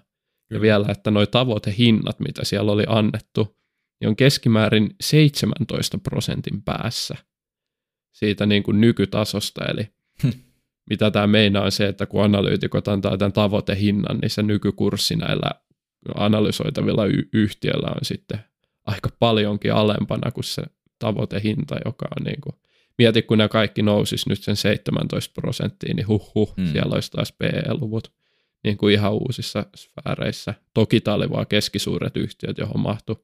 [0.49, 3.56] Ja vielä, että noi tavoitehinnat, mitä siellä oli annettu,
[3.99, 7.15] niin on keskimäärin 17 prosentin päässä
[8.11, 9.65] siitä niin kuin nykytasosta.
[9.65, 9.87] Eli
[10.23, 10.29] hm.
[10.89, 15.51] mitä tämä meinaa on se, että kun analyytikot antaa tämän tavoitehinnan, niin se nykykurssi näillä
[16.15, 18.39] analysoitavilla y- yhtiöillä on sitten
[18.85, 20.63] aika paljonkin alempana kuin se
[20.99, 22.55] tavoitehinta, joka on niin kuin,
[22.97, 26.71] mieti kun ne kaikki nousis nyt sen 17 prosenttiin, niin huh huh, mm.
[26.71, 28.13] siellä olisi taas PE-luvut
[28.63, 30.53] niin kuin ihan uusissa sfääreissä.
[30.73, 33.15] Toki tämä oli vaan keskisuuret yhtiöt, johon mahtui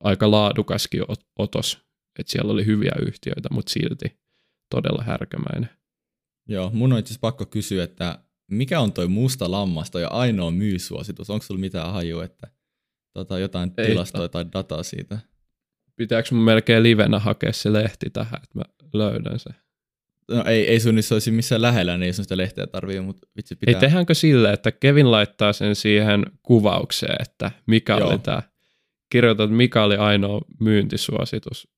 [0.00, 1.02] aika laadukaskin
[1.38, 1.78] otos,
[2.18, 4.18] että siellä oli hyviä yhtiöitä, mutta silti
[4.70, 5.70] todella härkämäinen.
[6.48, 8.18] Joo, mun on itse pakko kysyä, että
[8.50, 11.30] mikä on toi musta lammas, toi ainoa myysuositus?
[11.30, 12.48] Onko sulla mitään hajua, että
[13.12, 15.18] tota, jotain Ei, tilastoa tai dataa siitä?
[15.96, 19.50] Pitääkö mun melkein livenä hakea se lehti tähän, että mä löydän se?
[20.30, 23.28] No ei, ei sun niissä olisi missään lähellä, niin ei sun sitä lehteä tarvii, mutta
[23.36, 23.74] vitsi pitää.
[23.74, 28.08] Ei tehdäänkö sille, että Kevin laittaa sen siihen kuvaukseen, että mikä Joo.
[28.08, 28.42] oli tämä
[29.10, 31.68] kirjoitat, mikä oli ainoa myyntisuositus.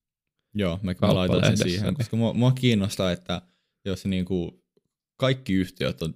[0.53, 3.41] Joo, mä, mä laitan sen siihen, niin- koska mua, mua kiinnostaa, että
[3.85, 4.63] jos niinku
[5.17, 6.13] kaikki yhtiöt on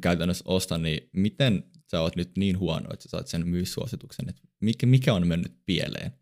[0.00, 4.42] käytännössä osta, niin miten sä oot nyt niin huono, että sä saat sen myyssuosituksen, että
[4.60, 6.12] mikä, mikä on mennyt pieleen?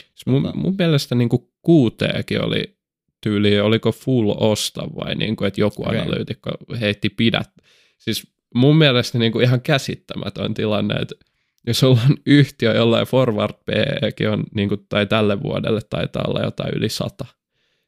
[0.00, 1.28] Siis Mun, Tota- mun mielestä niin
[1.62, 2.78] kuuteekin oli
[3.20, 5.98] tyyli, oliko full osta vai niin kuin, että joku okay.
[5.98, 7.50] analyytikko heitti pidät.
[7.98, 11.14] Siis mun mielestä niin kuin ihan käsittämätön tilanne, että
[11.66, 16.74] jos ollaan yhtiö, jollain forward PEkin on, niin kuin, tai tälle vuodelle taitaa olla jotain
[16.74, 17.26] yli sata.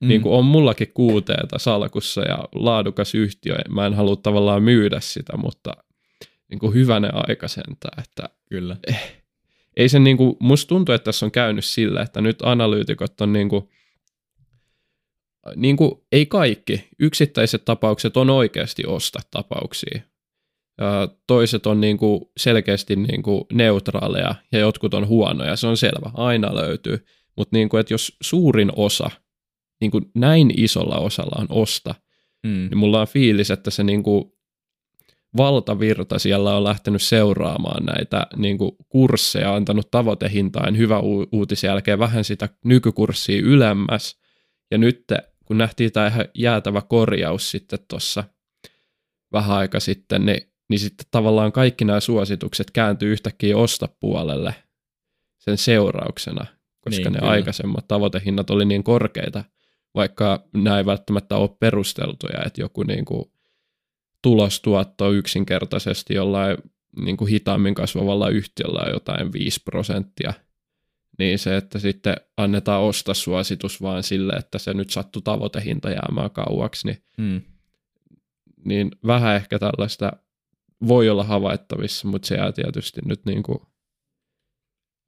[0.00, 0.08] Mm.
[0.08, 5.36] Niin kuin on mullakin kuuteeta salkussa ja laadukas yhtiö, mä en halua tavallaan myydä sitä,
[5.36, 5.72] mutta
[6.48, 8.76] niin kuin hyvänen aika sentään, että Kyllä.
[9.76, 13.72] ei se niinku, musta tuntuu, että tässä on käynyt sillä, että nyt analyytikot on niinku,
[15.56, 20.00] niinku, ei kaikki, yksittäiset tapaukset on oikeasti osta tapauksia.
[21.26, 27.06] Toiset on niinku selkeästi niinku neutraaleja ja jotkut on huonoja, se on selvä, aina löytyy.
[27.36, 29.10] Mutta niinku, että jos suurin osa,
[29.80, 31.94] niinku näin isolla osalla on osta,
[32.46, 32.50] Mm.
[32.70, 34.38] niin mulla on fiilis, että se niinku
[35.36, 42.24] valtavirta siellä on lähtenyt seuraamaan näitä niinku kursseja, antanut tavoitehintaan hyvä u- uutisen jälkeen vähän
[42.24, 44.20] sitä nykykurssia ylemmäs.
[44.70, 45.04] Ja nyt
[45.44, 48.24] kun nähtiin tämä ihan jäätävä korjaus sitten tuossa
[49.32, 54.54] vähän aika sitten, niin, niin sitten tavallaan kaikki nämä suositukset kääntyy yhtäkkiä ostapuolelle
[55.38, 56.46] sen seurauksena,
[56.80, 57.30] koska Niin, ne kyllä.
[57.30, 59.44] aikaisemmat tavoitehinnat oli niin korkeita,
[59.94, 63.24] vaikka nämä ei välttämättä ole perusteltuja, että joku niin kuin
[64.22, 66.56] tulostuotto yksinkertaisesti jollain
[67.04, 70.32] niin kuin hitaammin kasvavalla yhtiöllä on jotain 5 prosenttia,
[71.18, 76.86] niin se, että sitten annetaan ostasuositus vaan sille, että se nyt sattuu tavoitehinta jäämään kauaksi,
[76.86, 77.40] niin, Mm.
[78.64, 80.12] niin vähän ehkä tällaista
[80.88, 83.58] voi olla havaittavissa, mutta se jää tietysti nyt niin kuin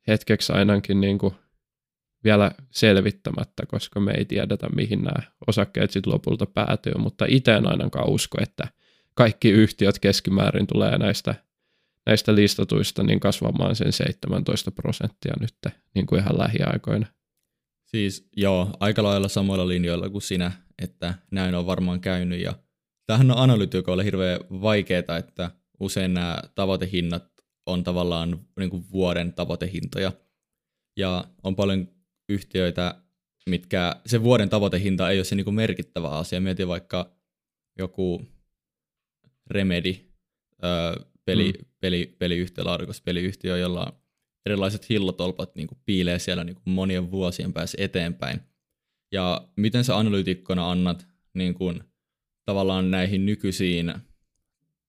[0.09, 1.35] hetkeksi ainakin niin kuin
[2.25, 7.67] vielä selvittämättä, koska me ei tiedetä, mihin nämä osakkeet sitten lopulta päätyy, mutta itse en
[7.67, 8.69] ainakaan usko, että
[9.15, 11.35] kaikki yhtiöt keskimäärin tulee näistä,
[12.07, 17.07] näistä listatuista niin kasvamaan sen 17 prosenttia nyt niin kuin ihan lähiaikoina.
[17.85, 20.53] Siis joo, aika lailla samoilla linjoilla kuin sinä,
[20.83, 22.41] että näin on varmaan käynyt.
[22.41, 22.55] Ja
[23.07, 25.51] tämähän on analytikoille hirveän vaikeaa, että
[25.81, 30.13] usein nämä tavoitehinnat on tavallaan niin kuin vuoden tavoitehintoja.
[30.97, 31.89] Ja on paljon
[32.29, 33.03] yhtiöitä,
[33.49, 36.41] mitkä se vuoden tavoitehinta ei ole se niin kuin merkittävä asia.
[36.41, 37.17] Mietin vaikka
[37.79, 38.27] joku
[39.51, 39.97] Remedy,
[40.65, 41.65] öö, peli, mm.
[41.81, 44.01] peli, peliyhtiö, laadukas peliyhtiö, jolla
[44.47, 48.41] erilaiset hillotolpat niin kuin piilee siellä niin kuin monien vuosien päässä eteenpäin.
[49.13, 51.85] Ja miten sä analyytikkona annat niin kuin,
[52.45, 53.95] tavallaan näihin nykyisiin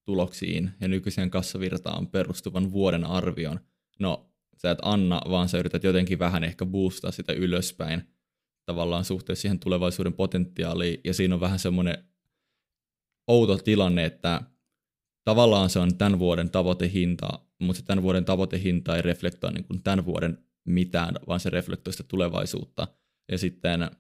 [0.10, 3.60] tuloksiin ja nykyiseen kassavirtaan perustuvan vuoden arvion?
[4.00, 8.04] No, sä et anna, vaan sä yrität jotenkin vähän ehkä boostaa sitä ylöspäin
[8.66, 11.02] tavallaan suhteessa siihen tulevaisuuden potentiaaliin.
[11.04, 12.04] Ja siinä on vähän semmoinen
[13.28, 14.42] outo tilanne, että
[15.26, 19.84] tavallaan se on tämän vuoden tavoitehinta, mutta se tämän vuoden tavoitehinta ei reflektoi niin kuin
[19.84, 22.88] tämän vuoden mitään, vaan se reflektoi sitä tulevaisuutta.
[23.32, 23.92] Ja sitten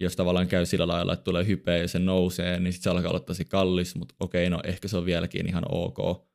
[0.00, 3.10] jos tavallaan käy sillä lailla, että tulee hypeä ja se nousee, niin sitten se alkaa
[3.10, 6.26] olla tosi kallis, mutta okei, no ehkä se on vieläkin ihan ok.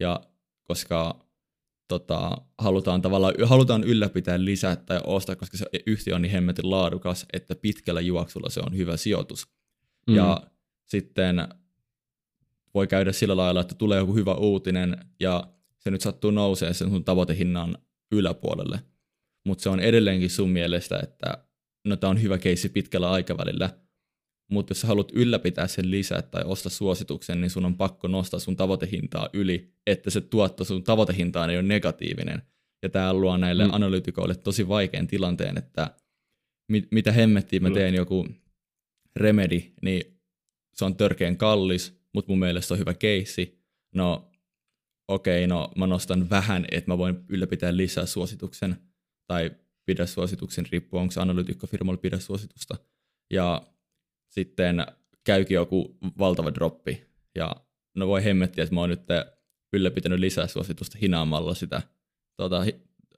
[0.00, 0.20] Ja
[0.64, 1.26] koska
[1.88, 7.26] tota, halutaan tavallaan halutaan ylläpitää lisää tai ostaa, koska se yhtiö on niin hemmetin laadukas,
[7.32, 9.48] että pitkällä juoksulla se on hyvä sijoitus.
[10.06, 10.14] Mm.
[10.14, 10.40] Ja
[10.84, 11.48] sitten
[12.74, 15.44] voi käydä sillä lailla, että tulee joku hyvä uutinen ja
[15.78, 17.78] se nyt sattuu nousee sen sun tavoitehinnan
[18.12, 18.80] yläpuolelle.
[19.44, 21.44] Mutta se on edelleenkin sun mielestä, että
[21.84, 23.70] no tämä on hyvä keissi pitkällä aikavälillä,
[24.50, 28.40] mutta jos sä haluat ylläpitää sen lisää tai ostaa suosituksen, niin sun on pakko nostaa
[28.40, 32.42] sun tavoitehintaa yli, että se tuotto sun tavoitehintaan ei ole negatiivinen.
[32.82, 33.74] Ja tämä luo näille mm.
[33.74, 35.96] analytikoille tosi vaikean tilanteen, että
[36.68, 38.28] mit, mitä hemmettiin mä teen joku
[39.16, 40.20] remedy, niin
[40.74, 43.58] se on törkeän kallis, mutta mun mielestä se on hyvä keissi.
[43.94, 44.30] No
[45.08, 48.76] okei, okay, no mä nostan vähän, että mä voin ylläpitää lisää suosituksen
[49.26, 49.50] tai
[49.86, 52.76] pidä suosituksen, riippuu onko se analytikkofirmalla pidä suositusta.
[53.30, 53.62] Ja
[54.28, 54.86] sitten
[55.24, 57.56] käykin joku valtava droppi ja
[57.94, 59.02] no voi hemmettiä, että mä oon nyt
[59.72, 61.82] ylläpitänyt lisää suositusta hinaamalla sitä
[62.36, 62.64] tota,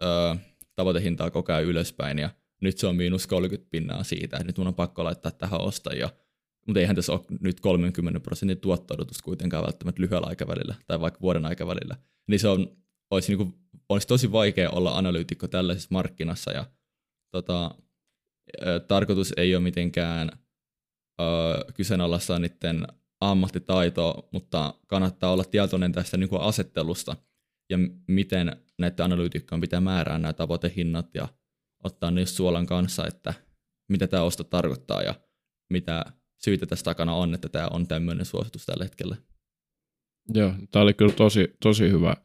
[0.03, 0.37] ö,
[0.75, 4.67] tavoitehintaa koko ajan ylöspäin ja nyt se on miinus 30 pinnaa siitä, että nyt mun
[4.67, 6.11] on pakko laittaa tähän ostajia.
[6.67, 11.47] Mutta eihän tässä ole nyt 30 prosentin tuotto kuitenkaan välttämättä lyhyellä aikavälillä tai vaikka vuoden
[11.47, 11.97] aikavälillä.
[12.27, 12.77] Niin se on,
[13.11, 13.55] olisi, niin kuin,
[13.89, 16.67] olisi tosi vaikea olla analyytikko tällaisessa markkinassa ja
[17.31, 17.75] tota,
[18.89, 20.31] tarkoitus ei ole mitenkään
[21.21, 21.25] ö,
[21.75, 22.87] kyseenalaistaa niiden
[23.21, 27.17] ammattitaitoa, mutta kannattaa olla tietoinen tästä niin kuin asettelusta
[27.71, 27.79] ja
[28.09, 31.29] miten näiden analyytikkojen pitää määrää nämä tavoitehinnat ja
[31.85, 33.35] ottaa niistä suolan kanssa, että
[33.89, 35.15] mitä tämä osto tarkoittaa ja
[35.73, 36.05] mitä
[36.39, 39.17] syitä tässä takana on, että tämä on tämmöinen suositus tällä hetkellä.
[40.35, 42.17] Joo, tämä oli kyllä tosi, tosi hyvä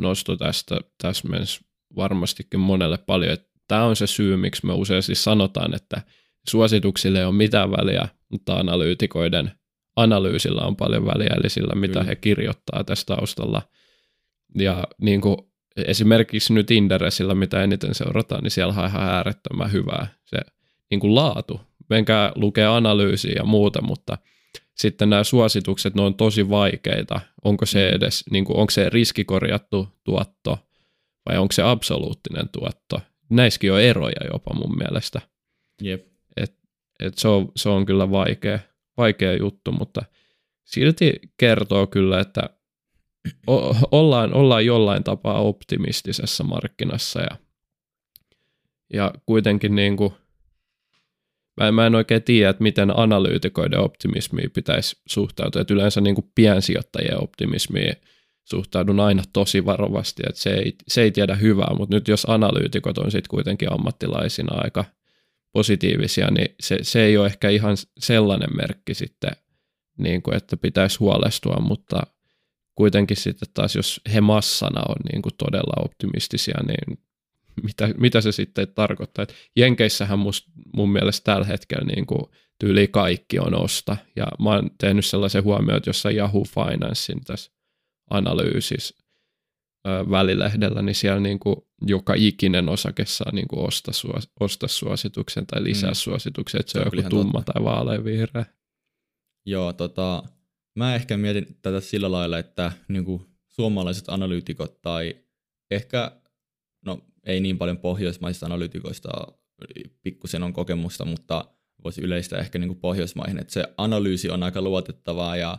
[0.00, 0.80] nosto tästä.
[1.02, 1.60] Tässä menisi
[1.96, 3.32] varmastikin monelle paljon.
[3.32, 6.02] Että tämä on se syy, miksi me usein siis sanotaan, että
[6.48, 9.52] suosituksille ei ole mitään väliä, mutta analyytikoiden
[9.96, 12.06] analyysillä on paljon väliä, eli sillä, mitä kyllä.
[12.06, 13.62] he kirjoittaa tästä taustalla.
[14.54, 15.36] Ja niin kuin
[15.76, 20.36] esimerkiksi nyt Inderesillä, mitä eniten seurataan, niin siellä on ihan äärettömän hyvää se
[20.90, 21.60] niin kuin laatu.
[21.90, 24.18] Menkää lukee analyysiä ja muuta, mutta
[24.80, 27.20] sitten nämä suositukset, ne on tosi vaikeita.
[27.44, 27.96] Onko se mm.
[27.96, 30.58] edes, niin kuin, onko se riskikorjattu tuotto
[31.28, 33.00] vai onko se absoluuttinen tuotto?
[33.28, 35.20] Näissäkin on eroja jopa mun mielestä.
[35.82, 36.06] Jep.
[36.36, 36.54] Et,
[37.00, 38.58] et se, on, se on kyllä vaikea,
[38.96, 40.02] vaikea juttu, mutta
[40.64, 42.50] silti kertoo kyllä, että
[43.46, 47.36] o, ollaan, ollaan jollain tapaa optimistisessa markkinassa ja,
[48.92, 50.12] ja kuitenkin niin kuin,
[51.60, 55.60] mä, mä en oikein tiedä, että miten analyytikoiden optimismiin pitäisi suhtautua.
[55.60, 57.96] Että yleensä niin kuin piensijoittajien optimismiin
[58.44, 62.98] suhtaudun aina tosi varovasti, että se ei, se ei tiedä hyvää, mutta nyt jos analyytikot
[62.98, 64.84] on sitten kuitenkin ammattilaisina aika
[65.52, 69.30] positiivisia, niin se, se ei ole ehkä ihan sellainen merkki sitten,
[69.98, 72.02] niin kuin, että pitäisi huolestua, mutta
[72.74, 76.98] kuitenkin sitten taas, jos he massana on niin kuin todella optimistisia, niin
[77.66, 79.22] mitä, mitä se sitten tarkoittaa.
[79.22, 80.46] Et Jenkeissähän must,
[80.76, 82.24] mun mielestä tällä hetkellä niin kuin
[82.58, 83.96] tyyli kaikki on osta.
[84.16, 87.52] Ja mä oon tehnyt sellaisen huomioon, että jossain Yahoo Financein tässä
[88.10, 88.94] analyysis
[90.10, 95.46] välilehdellä, niin siellä niin kuin joka ikinen osake saa niin kuin osta, suos, osta suosituksen
[95.46, 95.94] tai lisää mm.
[95.94, 97.52] suosituksen, että se, se on joku tumma totta.
[97.52, 98.46] tai vaaleanvihreä.
[99.46, 100.22] Joo, tota,
[100.76, 105.14] mä ehkä mietin tätä sillä lailla, että niin kuin suomalaiset analyytikot tai
[105.70, 106.20] ehkä,
[106.86, 109.10] no ei niin paljon pohjoismaisista analyytikoista
[110.02, 111.44] pikkusen on kokemusta, mutta
[111.84, 115.58] voisi yleistä ehkä niin kuin Pohjoismaihin, että se analyysi on aika luotettavaa ja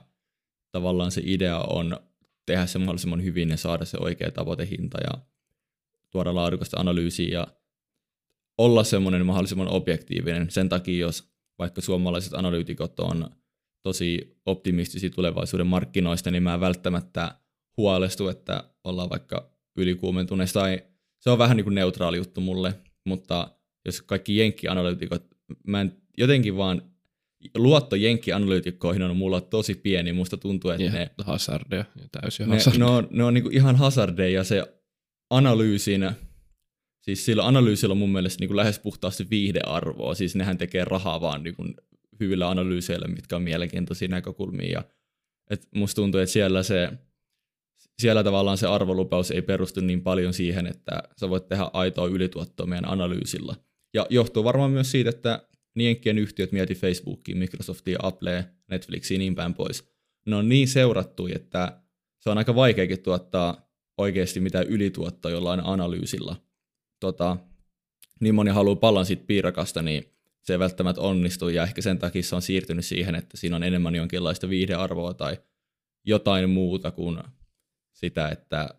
[0.71, 1.99] tavallaan se idea on
[2.45, 5.21] tehdä se mahdollisimman hyvin ja saada se oikea tavoitehinta ja
[6.11, 7.47] tuoda laadukasta analyysiä ja
[8.57, 10.51] olla semmoinen mahdollisimman objektiivinen.
[10.51, 13.29] Sen takia, jos vaikka suomalaiset analyytikot on
[13.81, 17.35] tosi optimistisia tulevaisuuden markkinoista, niin mä välttämättä
[17.77, 20.83] huolestu, että ollaan vaikka ylikuumentuneista tai
[21.21, 22.73] se on vähän niin kuin neutraali juttu mulle,
[23.05, 23.51] mutta
[23.85, 25.27] jos kaikki jenkkianalyytikot,
[25.67, 26.81] mä en jotenkin vaan
[27.57, 31.11] luotto jenkkianalyytikkoihin on mulla tosi pieni, musta tuntuu, että ja, ne...
[31.23, 32.85] Hazardeja, täysin ne, hazardeja.
[32.85, 34.35] Ne on, ne on niin kuin ihan hazardeja.
[34.35, 34.63] Ja se
[35.29, 36.11] analyysin,
[37.01, 41.21] siis sillä analyysillä on mun mielestä niin kuin lähes puhtaasti viihdearvoa, siis nehän tekee rahaa
[41.21, 41.75] vaan niin kuin
[42.19, 44.71] hyvillä analyyseillä, mitkä on mielenkiintoisia näkökulmia.
[44.71, 44.83] Ja
[45.49, 46.89] et musta tuntuu, että siellä se
[47.99, 52.65] siellä tavallaan se arvolupaus ei perustu niin paljon siihen, että sä voit tehdä aitoa ylituottoa
[52.65, 53.55] meidän analyysilla.
[53.93, 59.53] Ja johtuu varmaan myös siitä, että nienkin yhtiöt mieti Facebookiin, Microsoftiin, Applea, Netflixiin niin päin
[59.53, 59.91] pois.
[60.25, 61.81] Ne on niin seurattu, että
[62.19, 66.35] se on aika vaikeakin tuottaa oikeasti mitään ylituottoa jollain analyysilla.
[66.99, 67.37] Tota,
[68.19, 70.13] niin moni haluaa pallan siitä piirakasta, niin
[70.43, 73.63] se ei välttämättä onnistu, ja ehkä sen takia se on siirtynyt siihen, että siinä on
[73.63, 75.37] enemmän jonkinlaista viihdearvoa tai
[76.05, 77.17] jotain muuta kuin
[77.93, 78.69] sitä, että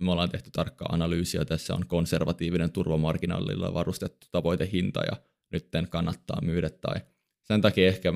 [0.00, 5.16] me ollaan tehty tarkkaa analyysiä, tässä on konservatiivinen turvamarginaalilla varustettu tavoitehinta ja
[5.52, 7.00] nytten kannattaa myydä tai
[7.42, 8.12] sen takia ehkä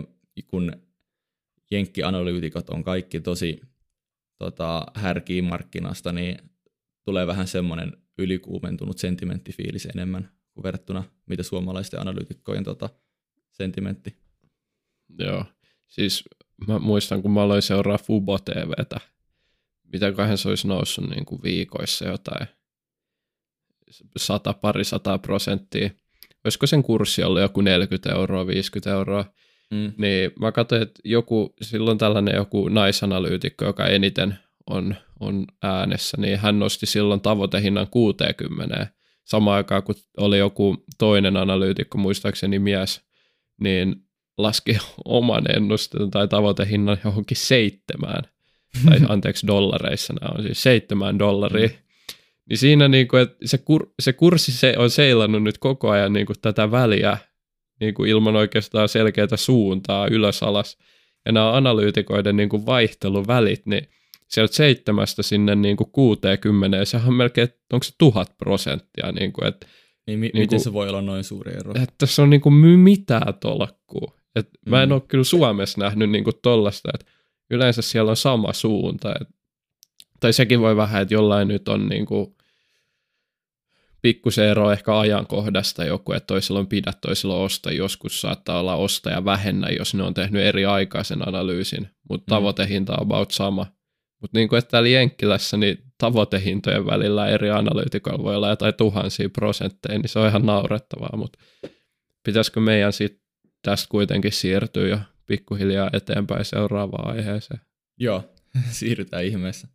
[0.46, 0.72] kun
[1.70, 3.60] jenkkianalyytikot on kaikki tosi
[4.38, 6.38] tota, härkiä markkinasta, niin
[7.04, 12.88] tulee vähän semmoinen ylikuumentunut sentimenttifiilis enemmän kuin verrattuna mitä suomalaisten analyytikkojen tota,
[13.50, 14.16] sentimentti.
[15.18, 15.44] Joo,
[15.86, 16.24] siis
[16.66, 19.00] mä muistan, kun mä aloin seuraa Fubo TVtä
[19.94, 22.46] mitäköhän se olisi noussut niin kuin viikoissa jotain
[24.16, 25.90] sata, pari sata prosenttia.
[26.44, 29.24] Olisiko sen kurssi ollut joku 40 euroa, 50 euroa?
[29.70, 29.92] Mm.
[29.98, 34.38] Niin mä katsoin, että joku, silloin tällainen joku naisanalyytikko, joka eniten
[34.70, 38.86] on, on äänessä, niin hän nosti silloin tavoitehinnan 60.
[39.24, 43.00] Samaan aikaan, kun oli joku toinen analyytikko, muistaakseni mies,
[43.60, 43.96] niin
[44.38, 48.33] laski oman ennusteen tai tavoitehinnan johonkin seitsemään
[48.88, 51.74] tai anteeksi dollareissa nämä on siis seitsemän dollaria, mm.
[52.50, 56.12] niin siinä niin kuin, että se, kur, se kurssi se on seilannut nyt koko ajan
[56.12, 57.16] niin kuin tätä väliä
[57.80, 60.78] niin kuin ilman oikeastaan selkeää suuntaa ylös alas.
[61.26, 63.88] Ja nämä analyytikoiden niin kuin vaihteluvälit, niin
[64.28, 69.12] sieltä seitsemästä sinne niin kuin 60, sehän on melkein, onko se tuhat prosenttia.
[69.12, 69.66] Niin, kuin, että,
[70.06, 71.72] niin, mi- niin miten kuin, se voi olla noin suuri ero?
[71.82, 74.14] Että se on niin kuin mitään tolkkua.
[74.36, 74.70] Et mm.
[74.70, 77.12] Mä en ole kyllä Suomessa nähnyt niin kuin tollasta, että
[77.50, 79.14] yleensä siellä on sama suunta.
[79.20, 79.28] Et,
[80.20, 82.36] tai sekin voi vähän, että jollain nyt on niin kuin
[84.02, 87.72] pikkusen ero ehkä ajankohdasta joku, että toisella on pidä, toisella osta.
[87.72, 92.36] Joskus saattaa olla ostaja vähennä, jos ne on tehnyt eri aikaisen analyysin, mutta mm.
[92.36, 93.66] tavoitehinta on about sama.
[94.20, 99.28] Mutta niin kuin että täällä Jenkkilässä, niin tavoitehintojen välillä eri analyytikoilla voi olla jotain tuhansia
[99.28, 101.38] prosentteja, niin se on ihan naurettavaa, mutta
[102.24, 103.24] pitäisikö meidän sitten
[103.62, 107.60] tästä kuitenkin siirtyä jo pikkuhiljaa eteenpäin seuraavaan aiheeseen?
[107.98, 108.24] Joo,
[108.70, 109.68] siirrytään ihmeessä.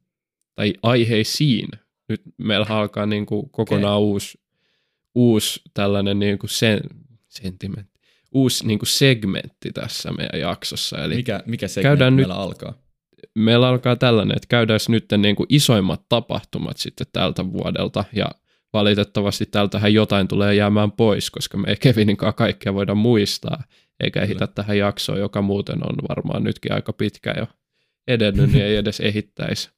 [0.55, 1.67] Tai aiheisiin.
[2.09, 4.07] Nyt meillä alkaa niin kuin kokonaan okay.
[4.07, 4.39] uusi,
[5.15, 6.79] uusi tällainen niin kuin sen,
[7.27, 7.99] sentimentti,
[8.31, 11.03] uusi niin kuin segmentti tässä meidän jaksossa.
[11.03, 12.73] Eli mikä, mikä segmentti meillä nyt, alkaa?
[13.35, 18.25] Meillä alkaa tällainen, että käydään nyt niin kuin isoimmat tapahtumat sitten tältä vuodelta ja
[18.73, 23.63] valitettavasti tältähän jotain tulee jäämään pois, koska me ei Kevininkaan kaikkea voida muistaa,
[23.99, 27.47] eikä ehitä tähän jaksoon, joka muuten on varmaan nytkin aika pitkä jo
[28.07, 29.69] edennyt, niin ei edes ehittäisi.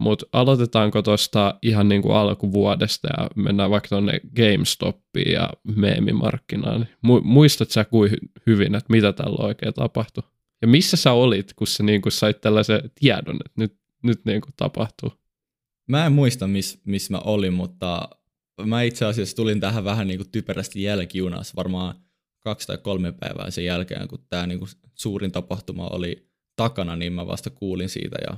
[0.00, 6.88] Mutta aloitetaanko tuosta ihan niin kuin alkuvuodesta ja mennään vaikka tuonne GameStopiin ja meemimarkkinaan.
[7.06, 8.10] Mu- muistat sä kuin
[8.46, 10.22] hyvin, että mitä tällä oikein tapahtui?
[10.62, 14.40] Ja missä sä olit, kun sä niin kuin sait tällaisen tiedon, että nyt, nyt niin
[14.40, 15.12] kuin tapahtuu?
[15.88, 18.08] Mä en muista, missä miss mä olin, mutta
[18.64, 21.94] mä itse asiassa tulin tähän vähän niin kuin typerästi jälkijunassa, varmaan
[22.42, 24.60] kaksi tai kolme päivää sen jälkeen, kun tämä niin
[24.94, 28.36] suurin tapahtuma oli takana, niin mä vasta kuulin siitä ja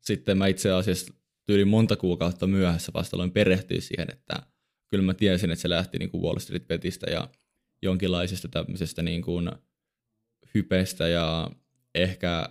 [0.00, 1.12] sitten mä itse asiassa
[1.46, 4.42] tyyli monta kuukautta myöhässä vasta aloin perehtyä siihen, että
[4.88, 7.28] kyllä mä tiesin, että se lähti niin kuin Wall Street Betistä ja
[7.82, 9.50] jonkinlaisesta tämmöisestä niin kuin
[10.54, 11.50] hypestä ja
[11.94, 12.48] ehkä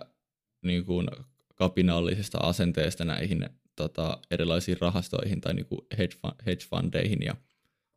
[0.62, 1.08] niin kuin
[1.54, 5.80] kapinallisesta asenteesta näihin tota, erilaisiin rahastoihin tai niin kuin
[6.46, 7.36] hedge fundeihin ja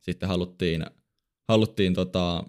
[0.01, 0.85] sitten haluttiin,
[1.47, 2.43] haluttiin tota,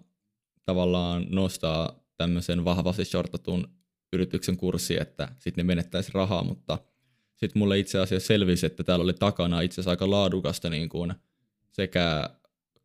[0.67, 3.69] tavallaan nostaa tämmöisen vahvasti shortatun
[4.13, 6.79] yrityksen kurssi, että sitten ne menettäisi rahaa, mutta
[7.35, 11.15] sitten mulle itse asiassa selvisi, että täällä oli takana itse asiassa aika laadukasta niin kuin
[11.73, 12.31] sekä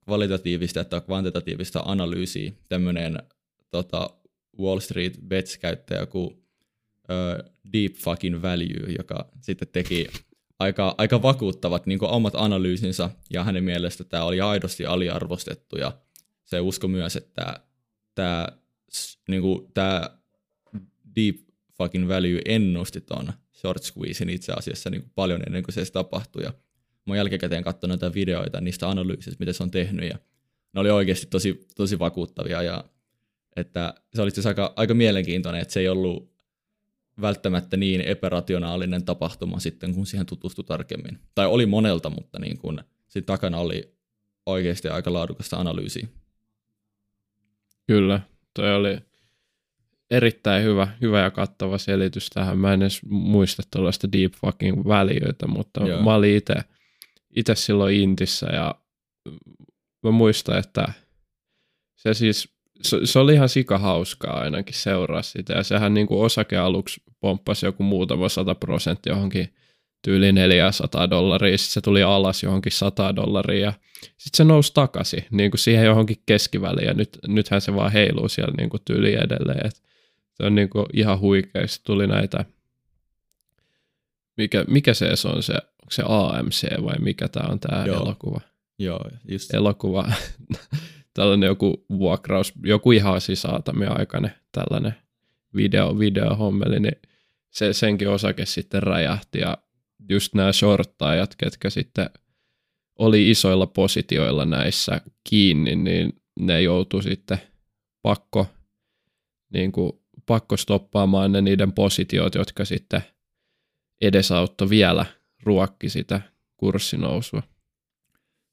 [0.04, 2.52] kvalitatiivista että kvantitatiivista analyysiä.
[2.70, 3.18] Tämmöinen
[3.70, 4.10] tota,
[4.60, 10.08] Wall Street Bets-käyttäjä kuin uh, Deep Fucking Value, joka sitten teki
[10.60, 15.98] aika, aika vakuuttavat niin omat analyysinsa, ja hänen mielestä tämä oli aidosti aliarvostettu, ja
[16.44, 17.60] se usko myös, että
[18.16, 18.48] tämä,
[19.28, 20.10] niin kuin, tämä
[21.16, 21.36] Deep
[21.78, 25.92] Fucking Value ennusti ton short squeezein itse asiassa niin kuin paljon ennen kuin se edes
[25.92, 26.54] tapahtui, ja
[27.06, 30.20] mä oon jälkikäteen katsonut näitä videoita niistä analyysistä, mitä se on tehnyt, ja
[30.74, 32.84] ne oli oikeasti tosi, tosi vakuuttavia, ja
[33.56, 36.32] että se oli siis aika, aika mielenkiintoinen, että se ei ollut
[37.22, 41.20] välttämättä niin epärationaalinen tapahtuma sitten, kun siihen tutustui tarkemmin.
[41.36, 43.96] Tai oli monelta, mutta niin kuin, sit takana oli
[44.46, 46.08] oikeasti aika laadukasta analyysiä.
[47.88, 48.22] Kyllä,
[48.56, 48.98] toi oli
[50.12, 52.58] erittäin hyvä, hyvä ja kattava selitys tähän.
[52.58, 56.02] Mä en edes muista tuollaista deep fucking väliöitä, mutta Joo.
[56.02, 56.42] mä olin
[57.36, 58.76] itse silloin Intissä ja
[60.04, 60.94] mä muistan, että
[61.96, 62.50] se siis
[62.82, 65.54] se, se oli ihan hauskaa ainakin seuraa sitä.
[65.54, 69.54] Ja sehän niin kuin osake aluksi pomppasi joku muutama sata prosenttia johonkin
[70.02, 73.74] tyyli 400 dollaria, sitten se tuli alas johonkin 100 dollaria, ja
[74.18, 78.30] sitten se nousi takaisin niin kuin siihen johonkin keskiväliin, ja nyt, nythän se vaan heiluu
[78.30, 79.68] siellä niin kuin tyyli edelleen.
[79.68, 79.82] Et
[80.34, 81.68] se on niin kuin ihan huikea.
[81.68, 82.46] Sitten tuli näitä,
[84.38, 88.42] mikä, mikä se on se, onko se AMC vai mikä tämä on tämä elokuva?
[88.80, 89.54] Joo, just.
[89.54, 90.12] Elokuva
[91.14, 93.44] tällainen joku vuokraus, joku ihan siis
[93.98, 94.96] aikainen tällainen
[95.56, 97.02] video, videohommeli, niin
[97.50, 99.58] se, senkin osake sitten räjähti ja
[100.10, 102.10] just nämä shorttajat, ketkä sitten
[103.00, 107.38] oli isoilla positioilla näissä kiinni, niin ne joutu sitten
[108.02, 108.48] pakko,
[109.54, 109.92] niin kuin,
[110.26, 113.02] pakko stoppaamaan ne niiden positiot, jotka sitten
[114.02, 115.06] edesauttoi vielä
[115.44, 116.22] ruokki sitä
[116.58, 117.44] kurssinousua.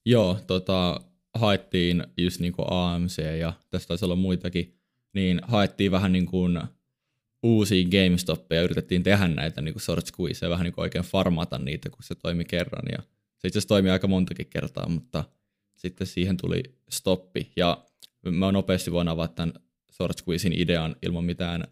[0.06, 1.00] Joo, tota,
[1.34, 4.78] haettiin just niin kuin AMC ja tästä taisi olla muitakin,
[5.14, 6.60] niin haettiin vähän niin kuin
[7.42, 11.90] uusia GameStopia ja yritettiin tehdä näitä niin short squeeze vähän niin kuin oikein farmata niitä,
[11.90, 12.84] kun se toimi kerran.
[12.92, 12.98] Ja
[13.38, 15.24] se itse asiassa toimi aika montakin kertaa, mutta
[15.76, 17.52] sitten siihen tuli stoppi.
[17.56, 17.84] Ja
[18.30, 19.54] mä nopeasti voin avata tämän
[19.92, 21.64] short squeezein idean ilman mitään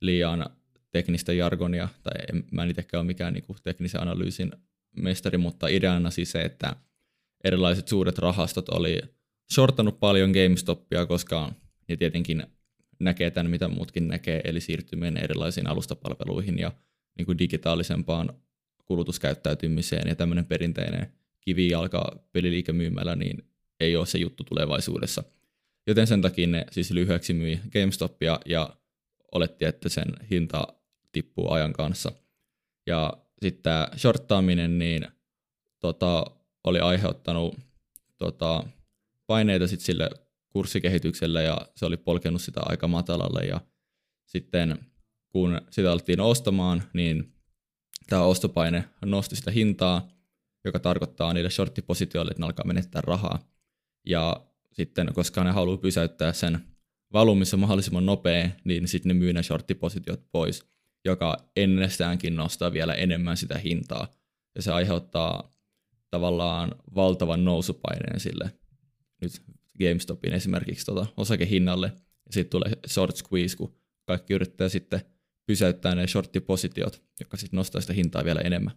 [0.00, 0.46] liian
[0.90, 4.52] teknistä jargonia, tai en, mä en itsekään ole mikään niin kuin teknisen analyysin
[4.96, 6.76] mestari, mutta ideana siis se, että
[7.44, 9.00] erilaiset suuret rahastot oli
[9.54, 11.52] shortannut paljon GameStopia, koska
[11.88, 12.46] ne tietenkin
[12.98, 16.72] näkee tämän, mitä muutkin näkee, eli siirtyminen erilaisiin alustapalveluihin ja
[17.18, 18.34] niin kuin digitaalisempaan
[18.84, 23.42] kulutuskäyttäytymiseen ja tämmöinen perinteinen kivi alkaa peliliikemyymällä, niin
[23.80, 25.24] ei ole se juttu tulevaisuudessa.
[25.86, 28.76] Joten sen takia ne siis lyhyeksi myi GameStopia ja
[29.32, 30.66] oletti, että sen hinta
[31.12, 32.12] tippuu ajan kanssa.
[32.86, 35.06] Ja sitten tämä shorttaaminen niin,
[35.80, 36.24] tota,
[36.64, 37.58] oli aiheuttanut
[38.18, 38.64] tota,
[39.26, 40.10] paineita sit sille
[40.56, 43.60] kurssikehitykselle ja se oli polkenut sitä aika matalalle ja
[44.26, 44.78] sitten
[45.28, 47.32] kun sitä alettiin ostamaan, niin
[48.06, 50.08] tämä ostopaine nosti sitä hintaa,
[50.64, 53.38] joka tarkoittaa niille shorttipositioille, että ne alkaa menettää rahaa.
[54.06, 56.60] Ja sitten, koska ne haluaa pysäyttää sen
[57.12, 60.64] valumissa mahdollisimman nopea, niin sitten ne myy ne shorttipositiot pois,
[61.04, 64.08] joka ennestäänkin nostaa vielä enemmän sitä hintaa.
[64.54, 65.54] Ja se aiheuttaa
[66.10, 68.52] tavallaan valtavan nousupaineen sille
[69.20, 69.32] nyt
[69.78, 71.86] GameStopin esimerkiksi tota osakehinnalle.
[72.26, 73.74] Ja sitten tulee short squeeze, kun
[74.06, 75.00] kaikki yrittää sitten
[75.46, 78.74] pysäyttää ne shorttipositiot, joka sitten nostaa sitä hintaa vielä enemmän.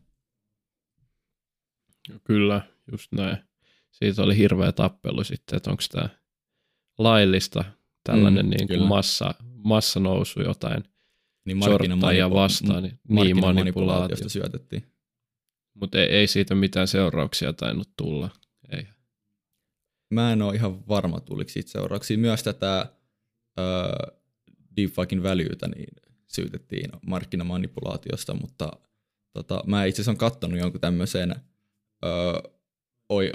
[2.23, 3.37] Kyllä, just näin.
[3.91, 6.09] Siitä oli hirveä tappelu sitten, että onko tämä
[6.97, 7.63] laillista
[8.03, 9.33] tällainen mm, niin kuin massa,
[9.63, 10.83] massanousu jotain
[11.45, 12.83] niin sorttajia vastaan.
[12.83, 14.83] Niin, niin manipulaatiosta syötettiin.
[15.73, 18.29] Mutta ei, ei siitä mitään seurauksia tainnut tulla.
[20.09, 22.17] Mä en ole ihan varma, tuliko siitä seurauksia.
[22.17, 22.85] Myös tätä
[23.59, 24.19] uh,
[24.75, 25.95] deep valueta niin
[26.27, 28.71] syytettiin markkinamanipulaatiosta, mutta
[29.33, 31.35] tota, mä itse asiassa olen kattonut jonkun tämmöisen
[32.05, 32.59] uh,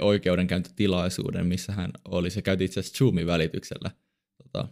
[0.01, 2.29] oikeudenkäyntitilaisuuden, missä hän oli.
[2.29, 3.91] Se käytiin itse asiassa Zoomin välityksellä.
[4.43, 4.67] Tota,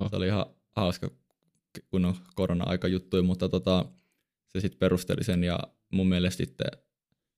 [0.00, 0.10] oh.
[0.10, 1.10] Se oli ihan hauska,
[1.90, 3.84] kun on korona-aika juttuja, mutta tota,
[4.48, 5.58] se sitten perusteli sen ja
[5.92, 6.70] mun mielestä sitten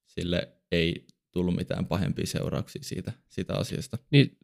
[0.06, 1.06] sille ei
[1.38, 3.98] tullut mitään pahempia seurauksia siitä, siitä asiasta.
[4.10, 4.36] Niin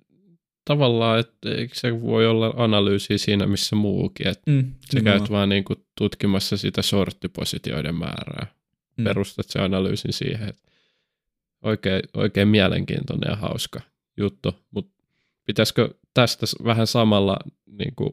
[0.64, 5.49] tavallaan, että eikö se voi olla analyysi siinä missä muukin, että mm, sä käyt vaan
[5.49, 8.47] niin kuin tutkimassa sitä sorttipositioiden määrää.
[8.97, 9.05] Mm.
[9.05, 10.70] Perustat se analyysin siihen, että
[11.62, 13.80] oikein, oikein mielenkiintoinen ja hauska
[14.16, 15.03] juttu, mutta
[15.47, 17.36] pitäisikö tästä vähän samalla
[17.66, 18.11] niin kuin,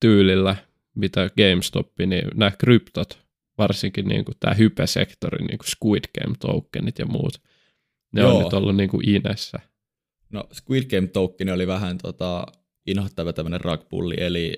[0.00, 0.56] tyylillä,
[0.94, 3.18] mitä GameStop, niin nämä kryptot,
[3.58, 7.40] varsinkin niin kuin tämä hypesektori, niin kuin Squid Game tokenit ja muut,
[8.14, 8.36] ne Joo.
[8.36, 9.58] on nyt ollut niin kuin inessä.
[10.32, 12.46] No Squid Game token oli vähän tota,
[12.86, 14.56] inhottava tämmöinen rugpulli, eli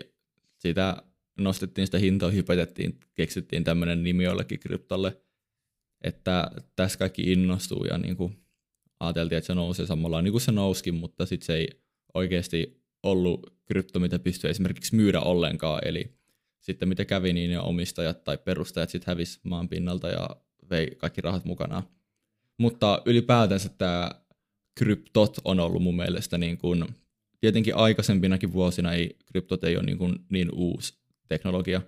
[0.58, 1.02] sitä
[1.40, 5.20] nostettiin sitä hintaa, hypetettiin, keksittiin tämmöinen nimi jollekin kryptolle,
[6.04, 8.36] että tässä kaikki innostuu ja niin kuin
[9.00, 11.68] ajateltiin, että se nousee samalla niin kuin se nouskin, mutta sitten se ei
[12.14, 16.16] oikeasti ollut krypto, mitä pystyy esimerkiksi myydä ollenkaan, eli
[16.60, 20.30] sitten mitä kävi, niin ne omistajat tai perustajat sitten hävisi maan pinnalta ja
[20.70, 21.82] vei kaikki rahat mukanaan.
[22.58, 24.10] Mutta ylipäätänsä tämä
[24.78, 26.84] kryptot on ollut mun mielestä niin kuin,
[27.40, 30.94] tietenkin aikaisempinakin vuosina ei, kryptot ei ole niin, kuin niin uusi
[31.28, 31.82] teknologia,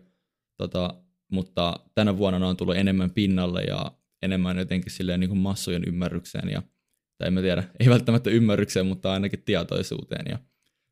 [0.56, 0.94] tota,
[1.32, 3.92] mutta tänä vuonna ne on tullut enemmän pinnalle ja
[4.22, 6.62] enemmän jotenkin silleen niin kuin massojen ymmärrykseen ja
[7.18, 10.26] tai en mä tiedä, ei välttämättä ymmärrykseen, mutta ainakin tietoisuuteen.
[10.30, 10.38] Ja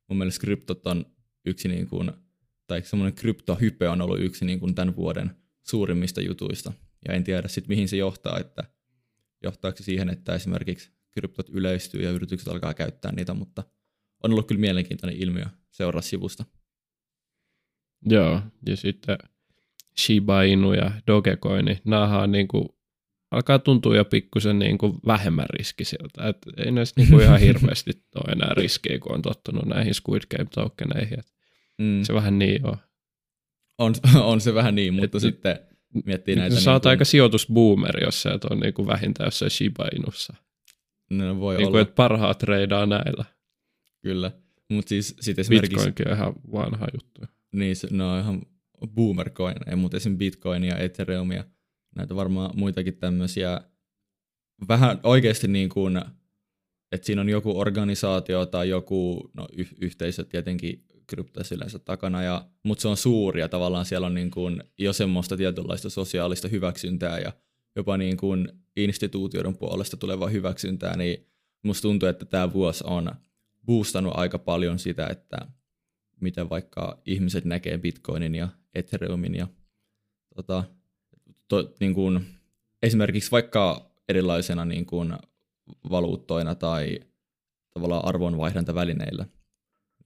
[0.08, 1.06] mun mielestä kryptot on
[1.44, 2.12] yksi niin kuin,
[2.66, 5.30] tai semmoinen kryptohype on ollut yksi niin kuin tämän vuoden
[5.62, 6.72] suurimmista jutuista.
[7.08, 8.64] Ja en tiedä sitten mihin se johtaa, että
[9.46, 13.64] johtaako siihen, että esimerkiksi kryptot yleistyy ja yritykset alkaa käyttää niitä, mutta
[14.22, 16.44] on ollut kyllä mielenkiintoinen ilmiö seuraa sivusta.
[18.06, 19.18] Joo, ja sitten
[20.00, 22.68] Shiba Inu ja Dogecoin, niin nämä on niin kuin,
[23.30, 26.28] alkaa tuntua jo pikkusen niin kuin vähemmän riskisiltä.
[26.28, 30.22] Et ei näistä niin kuin ihan hirveästi ole enää riskejä, kun on tottunut näihin Squid
[30.36, 31.18] Game tokeneihin.
[31.78, 32.02] mm.
[32.02, 32.76] Se vähän niin on.
[33.78, 33.94] On,
[34.32, 35.58] on se vähän niin, mutta Et, sitten
[36.04, 36.60] miettii näitä...
[36.60, 36.90] Sä niin kuin...
[36.90, 40.34] aika sijoitusboomeri, jos sä et ole niin kuin vähintään jossain Shiba Inussa.
[41.10, 41.70] No, voi niin olla.
[41.70, 43.24] Kuin, että parhaat treidaa näillä.
[44.02, 44.32] Kyllä.
[44.70, 45.74] Mutta siis sit esimerkiksi...
[45.76, 47.20] Bitcoinkin on ihan vanha juttu.
[47.52, 48.42] Niin, ne on ihan
[48.86, 51.44] boomercoin, mutta esimerkiksi Bitcoin ja Ethereum ja
[51.96, 53.60] näitä varmaan muitakin tämmöisiä
[54.68, 55.96] vähän oikeasti niin kuin,
[56.92, 62.46] että siinä on joku organisaatio tai joku no, y- yhteisö tietenkin kryptoissa yleensä takana, ja,
[62.62, 67.18] mutta se on suuri ja tavallaan siellä on niin kuin jo semmoista tietynlaista sosiaalista hyväksyntää
[67.18, 67.32] ja
[67.76, 71.26] jopa niin kuin instituutioiden puolesta tulevaa hyväksyntää, niin
[71.62, 73.10] musta tuntuu, että tämä vuosi on
[73.66, 75.38] boostannut aika paljon sitä, että
[76.20, 79.46] miten vaikka ihmiset näkee Bitcoinin ja Ethereumin ja
[80.34, 80.64] tota,
[81.48, 82.26] to, niin kuin,
[82.82, 85.16] esimerkiksi vaikka erilaisena niin kuin
[85.90, 87.00] valuuttoina tai
[87.74, 89.26] tavallaan arvonvaihdanta-välineillä.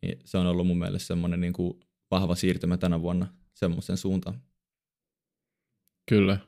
[0.02, 1.80] Niin se on ollut mun mielestä semmoinen niin kuin
[2.10, 4.42] vahva siirtymä tänä vuonna semmoisen suuntaan.
[6.08, 6.38] Kyllä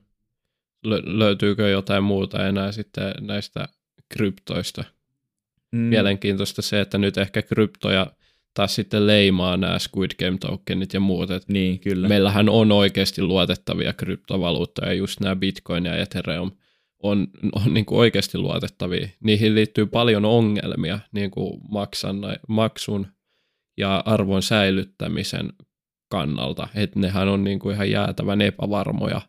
[0.86, 3.68] lö- löytyykö jotain muuta enää sitten näistä
[4.08, 4.84] kryptoista.
[5.72, 5.78] Mm.
[5.78, 8.06] Mielenkiintoista se, että nyt ehkä kryptoja
[8.54, 11.30] taas sitten leimaa nämä Squid Game tokenit ja muut.
[11.30, 12.08] Et niin, kyllä.
[12.08, 16.50] Meillähän on oikeasti luotettavia kryptovaluuttoja, just nämä Bitcoin ja Ethereum
[17.02, 19.08] on, on niin kuin oikeasti luotettavia.
[19.20, 22.16] Niihin liittyy paljon ongelmia niin kuin maksan,
[22.48, 23.06] maksun
[23.76, 25.52] ja arvon säilyttämisen
[26.08, 26.68] kannalta.
[26.74, 29.20] Että nehän on niin kuin ihan jäätävän epävarmoja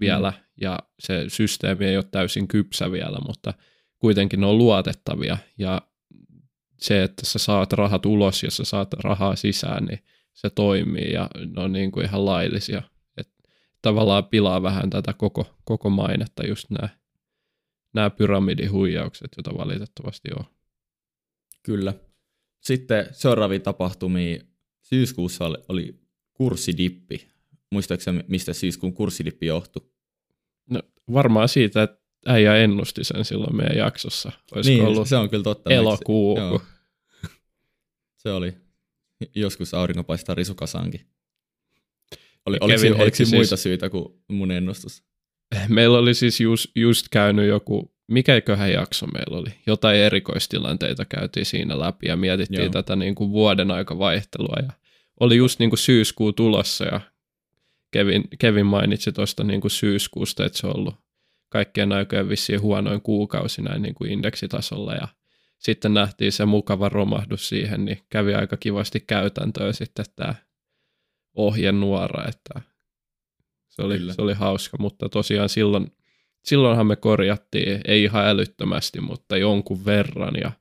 [0.00, 0.44] vielä, mm.
[0.60, 3.54] ja se systeemi ei ole täysin kypsä vielä, mutta
[3.98, 5.82] kuitenkin ne on luotettavia, ja
[6.78, 9.98] se, että sä saat rahat ulos ja sä saat rahaa sisään, niin
[10.32, 12.82] se toimii ja ne on niin kuin ihan laillisia.
[13.16, 13.28] Et
[13.82, 16.88] tavallaan pilaa vähän tätä koko, koko mainetta just nämä,
[17.94, 20.44] nämä pyramidihuijaukset, joita valitettavasti on.
[21.62, 21.94] Kyllä.
[22.62, 24.42] Sitten seuraavia tapahtumia.
[24.82, 26.00] Syyskuussa oli, oli
[26.32, 27.28] kurssidippi.
[27.70, 29.90] Muistaakseni, mistä syyskuun kurssidippi johtui?
[30.70, 30.82] No,
[31.12, 34.32] varmaan siitä, että äijä ennusti sen silloin meidän jaksossa.
[34.54, 35.70] Olisiko niin, ollut se on kyllä totta.
[35.70, 36.38] Elokuu.
[38.16, 38.54] Se oli.
[39.34, 41.00] Joskus aurinko paistaa risukasankin.
[42.46, 45.04] Oli, oliko, siinä, oliko siinä muita siis, syitä kuin mun ennustus?
[45.68, 51.78] Meillä oli siis just, just käynyt joku, mikäköhän jakso meillä oli, jotain erikoistilanteita käytiin siinä
[51.78, 52.70] läpi ja mietittiin Joo.
[52.72, 54.72] tätä niin kuin vuoden aika vaihtelua ja
[55.20, 57.00] oli just niin kuin syyskuu tulossa ja
[57.90, 60.94] Kevin, Kevin mainitsi tuosta niin kuin syyskuusta, että se on ollut
[61.48, 65.08] kaikkien aikojen vissiin huonoin kuukausi näin niin kuin indeksitasolla ja
[65.58, 70.34] sitten nähtiin se mukava romahdus siihen, niin kävi aika kivasti käytäntöön sitten tämä
[71.34, 72.60] ohjenuora, että
[73.68, 75.92] se oli, se oli hauska, mutta tosiaan silloin,
[76.44, 80.52] silloinhan me korjattiin, ei ihan älyttömästi, mutta jonkun verran ja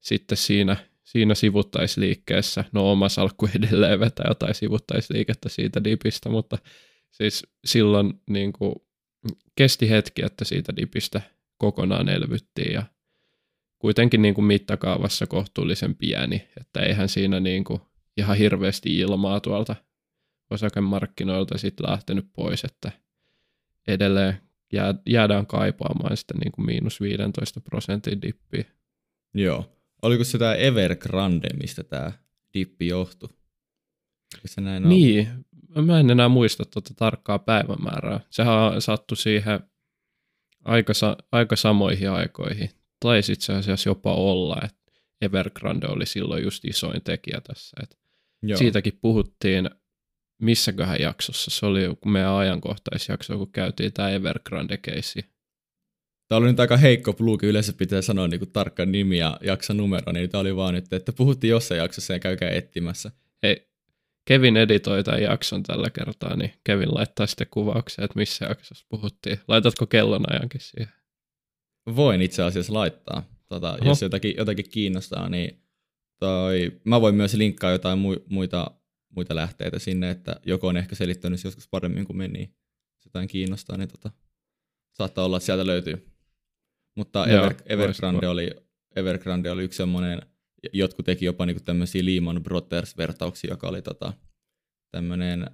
[0.00, 6.58] sitten siinä, siinä sivuttaisliikkeessä, no oma salkku edelleen vetää jotain sivuttaisliikettä siitä dipistä, mutta
[7.10, 8.74] siis silloin niin kuin
[9.56, 11.20] kesti hetki, että siitä dipistä
[11.58, 12.82] kokonaan elvyttiin ja
[13.78, 17.80] kuitenkin niin kuin mittakaavassa kohtuullisen pieni, että eihän siinä niin kuin
[18.16, 19.76] ihan hirveästi ilmaa tuolta
[20.50, 22.92] osakemarkkinoilta sitten lähtenyt pois, että
[23.88, 24.45] edelleen
[25.06, 28.64] jäädään kaipaamaan sitä niin kuin miinus 15 prosentin dippiä.
[29.34, 29.72] Joo.
[30.02, 32.12] Oliko se tämä Evergrande, mistä tämä
[32.54, 33.28] dippi johtui?
[34.44, 35.28] se näin niin,
[35.84, 38.20] mä en enää muista tuota tarkkaa päivämäärää.
[38.30, 39.60] Sehän sattui siihen
[40.64, 40.92] aika,
[41.32, 42.70] aika samoihin aikoihin.
[43.00, 47.76] Taisi itse asiassa jopa olla, että Evergrande oli silloin just isoin tekijä tässä.
[47.82, 47.98] Et
[48.58, 49.70] siitäkin puhuttiin
[50.42, 51.50] missäköhän jaksossa.
[51.50, 55.24] Se oli meidän ajankohtaisjakso, kun käytiin tämä Evergrande-keissi.
[56.28, 59.76] Tämä oli nyt aika heikko plugi, yleensä pitää sanoa niin kuin tarkka nimi ja jakson
[59.76, 63.10] numero, niin tämä oli vaan nyt, että puhuttiin jossain jaksossa ja käykää etsimässä.
[63.42, 63.68] Ei,
[64.26, 69.40] Kevin editoi tämän jakson tällä kertaa, niin Kevin laittaa sitten kuvauksia, että missä jaksossa puhuttiin.
[69.48, 70.92] Laitatko kellonajankin siihen?
[71.96, 73.22] Voin itse asiassa laittaa.
[73.48, 75.62] Tota, jos jotakin, jotakin kiinnostaa, niin
[76.20, 78.70] toi, mä voin myös linkkaa jotain mu- muita,
[79.16, 82.54] muita lähteitä sinne, että joko on ehkä selittänyt joskus paremmin kuin me, niin
[82.94, 84.10] jos jotain kiinnostaa, niin tota,
[84.94, 86.12] saattaa olla, että sieltä löytyy.
[86.96, 88.50] Mutta Ever, Evergrande, oli,
[88.96, 90.22] Evergrande oli yksi semmoinen
[90.72, 94.12] jotkut teki jopa niinku tämmöisiä Lehman Brothers-vertauksia, joka oli tota,
[94.90, 95.50] tämmöinen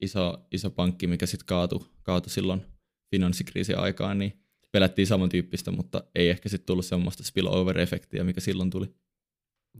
[0.00, 2.62] iso, iso pankki, mikä sitten kaatui, kaatu silloin
[3.10, 4.40] finanssikriisin aikaan, niin
[4.72, 8.86] pelättiin samantyyppistä, mutta ei ehkä sitten tullut semmoista spillover-efektiä, mikä silloin tuli.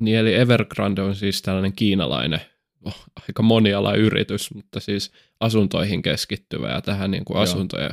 [0.00, 2.40] Niin, eli Evergrande on siis tällainen kiinalainen,
[3.28, 7.90] aika moniala yritys, mutta siis asuntoihin keskittyvä ja tähän niin kuin asuntojen,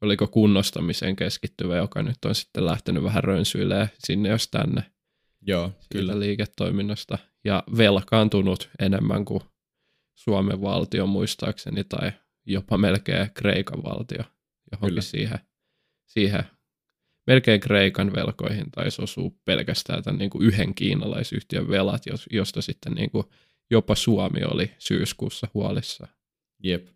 [0.00, 4.82] oliko kunnostamiseen keskittyvä, joka nyt on sitten lähtenyt vähän rönsyilemään sinne jos tänne.
[5.42, 6.20] Joo, kyllä.
[6.20, 9.42] liiketoiminnasta ja velkaantunut enemmän kuin
[10.14, 12.12] Suomen valtio muistaakseni tai
[12.46, 14.24] jopa melkein Kreikan valtio
[14.72, 15.00] johonkin kyllä.
[15.00, 15.38] siihen,
[16.06, 16.44] siihen
[17.26, 23.10] melkein Kreikan velkoihin taisi osua pelkästään tämän niin kuin yhden kiinalaisyhtiön velat, josta sitten niin
[23.10, 23.24] kuin
[23.70, 26.08] jopa Suomi oli syyskuussa huolissa.
[26.62, 26.88] Jep.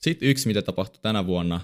[0.00, 1.60] Sitten yksi, mitä tapahtui tänä vuonna,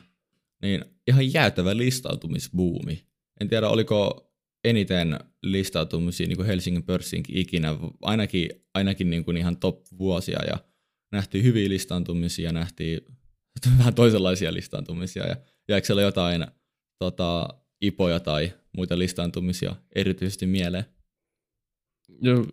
[0.62, 3.04] niin ihan jäätävä listautumisbuumi.
[3.40, 4.30] En tiedä, oliko
[4.64, 10.58] eniten listautumisia niin kuin Helsingin pörssiinkin ikinä, ainakin, ainakin niin kuin ihan top-vuosia ja
[11.12, 13.00] nähtiin hyviä listaantumisia, nähtiin
[13.78, 15.36] vähän toisenlaisia listaantumisia ja
[15.68, 16.46] jääkö siellä jotain
[16.98, 17.48] tota,
[17.80, 20.84] ipoja tai muita listaantumisia erityisesti mieleen?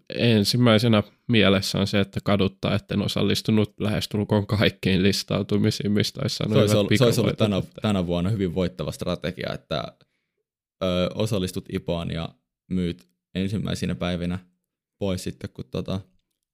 [0.09, 6.53] Ensimmäisenä mielessä on se, että kaduttaa, että en osallistunut lähestulkoon kaikkiin listautumisiin, mistä olisi saanut
[6.53, 9.83] se olisi ollut, se olisi ollut tänä, tänä vuonna hyvin voittava strategia, että
[10.83, 12.29] ö, osallistut IPOan ja
[12.71, 14.39] myyt ensimmäisinä päivinä
[14.99, 16.01] pois sitten, kun tota,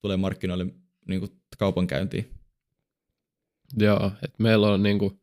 [0.02, 0.66] tulee markkinoille
[1.08, 2.30] niin kuin kaupankäyntiin.
[3.78, 5.20] Joo, että meillä on niin kuin,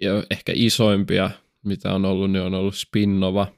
[0.00, 1.30] ja ehkä isoimpia,
[1.64, 3.52] mitä on ollut, niin on ollut Spinnova.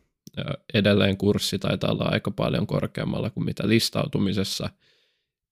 [0.75, 4.71] Edelleen kurssi taitaa olla aika paljon korkeammalla kuin mitä listautumisessa.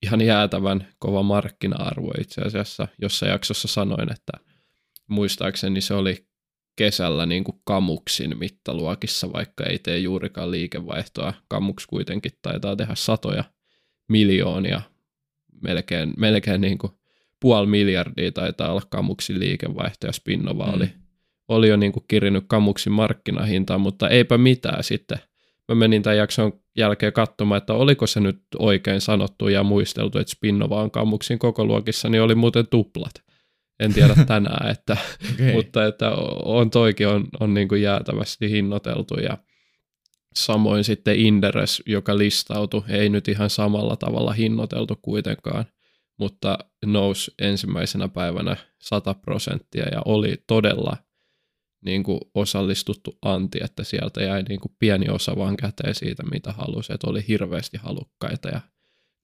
[0.03, 2.87] Ihan jäätävän kova markkina-arvo itse asiassa.
[3.01, 4.33] Jossa jaksossa sanoin, että
[5.07, 6.27] muistaakseni se oli
[6.75, 11.33] kesällä niin kuin kamuksin mittaluokissa, vaikka ei tee juurikaan liikevaihtoa.
[11.47, 13.43] Kamuks kuitenkin taitaa tehdä satoja
[14.09, 14.81] miljoonia,
[15.61, 16.93] melkein, melkein niin kuin
[17.39, 20.73] puoli miljardia taitaa olla kamuksin liikevaihto ja Spinnova mm.
[20.73, 20.89] oli,
[21.47, 25.17] oli jo niin kuin kirinyt kamuksin markkinahintaan, mutta eipä mitään sitten.
[25.67, 30.31] Mä menin tämän jakson jälkeen katsomaan, että oliko se nyt oikein sanottu ja muisteltu, että
[30.31, 33.13] Spinnova on kammuksin koko luokissa, niin oli muuten tuplat.
[33.79, 34.97] En tiedä tänään, että,
[35.33, 35.53] okay.
[35.53, 36.11] mutta että
[36.43, 39.37] on toikin on, on niin kuin jäätävästi hinnoiteltu ja
[40.35, 45.65] samoin sitten Inderes, joka listautui, ei nyt ihan samalla tavalla hinnoiteltu kuitenkaan,
[46.19, 50.97] mutta nousi ensimmäisenä päivänä 100 prosenttia ja oli todella
[51.85, 56.51] niin kuin osallistuttu anti, että sieltä jäi niin kuin pieni osa vaan käteen siitä, mitä
[56.51, 58.61] halusi, että oli hirveästi halukkaita ja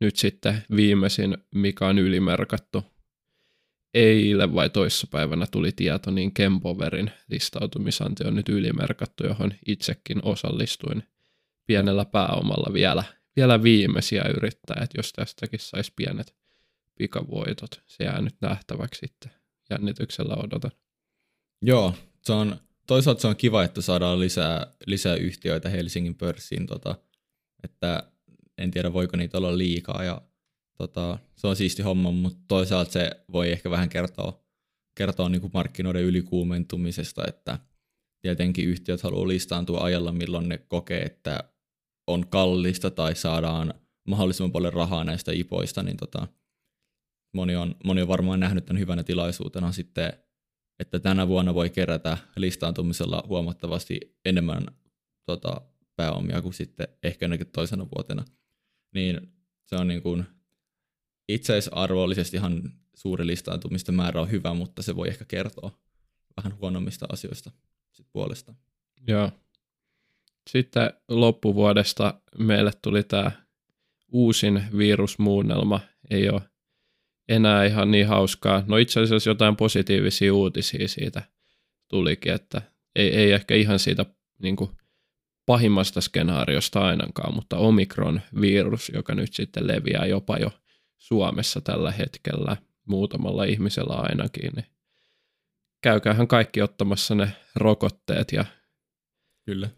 [0.01, 2.83] nyt sitten viimeisin, mikä on ylimerkattu,
[3.93, 11.03] eilen vai toissapäivänä tuli tieto, niin Kempoverin listautumisanti on nyt ylimerkattu, johon itsekin osallistuin
[11.67, 13.03] pienellä pääomalla vielä,
[13.35, 16.35] vielä viimeisiä yrittää, että jos tästäkin saisi pienet
[16.97, 19.31] pikavoitot, se jää nyt nähtäväksi sitten.
[19.69, 20.71] Jännityksellä odotan.
[21.61, 26.95] Joo, se on, toisaalta se on kiva, että saadaan lisää, lisää yhtiöitä Helsingin pörssiin, tota,
[27.63, 28.11] että
[28.57, 30.21] en tiedä voiko niitä olla liikaa ja
[30.77, 34.43] tota, se on siisti homma, mutta toisaalta se voi ehkä vähän kertoa,
[34.95, 37.59] kertoa niin kuin markkinoiden ylikuumentumisesta, että
[38.21, 41.43] tietenkin yhtiöt haluaa listaantua ajalla, milloin ne kokee, että
[42.07, 43.73] on kallista tai saadaan
[44.07, 46.27] mahdollisimman paljon rahaa näistä ipoista, niin tota,
[47.33, 50.13] moni, on, moni on varmaan nähnyt tämän hyvänä tilaisuutena sitten
[50.81, 54.65] että tänä vuonna voi kerätä listaantumisella huomattavasti enemmän
[55.25, 55.61] tota,
[55.95, 58.25] pääomia kuin sitten ehkä ainakin toisena vuotena.
[58.93, 59.33] Niin
[59.65, 60.25] se on niin kuin
[61.29, 65.71] itseisarvollisestihan suuri listaantumisten määrä on hyvä, mutta se voi ehkä kertoa
[66.37, 67.51] vähän huonommista asioista
[67.91, 68.53] sit puolesta.
[69.07, 69.31] Joo.
[70.49, 73.31] Sitten loppuvuodesta meille tuli tämä
[74.11, 75.79] uusin virusmuunnelma.
[76.09, 76.41] Ei ole
[77.35, 78.63] enää ihan niin hauskaa.
[78.67, 81.21] No itse asiassa jotain positiivisia uutisia siitä
[81.87, 82.61] tulikin, että
[82.95, 84.05] ei, ei ehkä ihan siitä
[84.41, 84.71] niin kuin
[85.45, 90.51] pahimmasta skenaariosta ainakaan, mutta Omikron-virus, joka nyt sitten leviää jopa jo
[90.97, 94.65] Suomessa tällä hetkellä muutamalla ihmisellä ainakin, niin
[95.81, 98.45] käykäähän kaikki ottamassa ne rokotteet ja
[99.45, 99.69] Kyllä.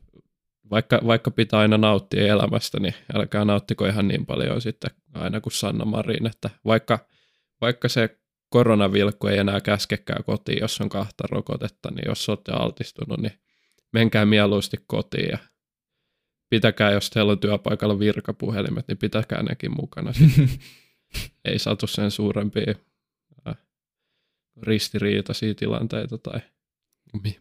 [0.70, 5.54] Vaikka, vaikka pitää aina nauttia elämästä, niin älkää nauttiko ihan niin paljon sitten aina kuin
[5.54, 7.00] Sanna Marin, että vaikka
[7.64, 13.20] vaikka se koronavilkku ei enää käskekään kotiin, jos on kahta rokotetta, niin jos olette altistunut,
[13.20, 13.34] niin
[13.94, 15.38] menkää mieluusti kotiin ja
[16.50, 20.14] pitäkää, jos teillä on työpaikalla virkapuhelimet, niin pitäkää nekin mukana.
[21.46, 22.76] ei saatu sen suurempia
[24.62, 26.40] ristiriitaisia tilanteita tai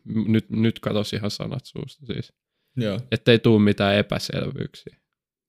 [0.04, 2.32] nyt, nyt katosi ihan sanat suusta siis.
[2.76, 3.00] Joo.
[3.10, 4.96] Ettei tule mitään epäselvyyksiä.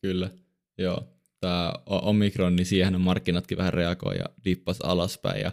[0.02, 0.30] Kyllä,
[0.78, 1.14] joo
[1.44, 5.42] tämä Omikron, niin siihen markkinatkin vähän reagoi ja dippas alaspäin.
[5.42, 5.52] Ja,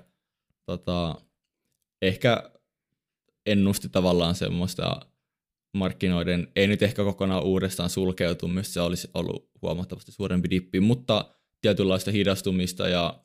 [0.67, 1.21] tota,
[2.03, 2.51] ehkä
[3.47, 5.01] ennusti tavallaan semmoista
[5.75, 12.11] markkinoiden, ei nyt ehkä kokonaan uudestaan sulkeutumista, se olisi ollut huomattavasti suurempi dippi, mutta tietynlaista
[12.11, 13.25] hidastumista ja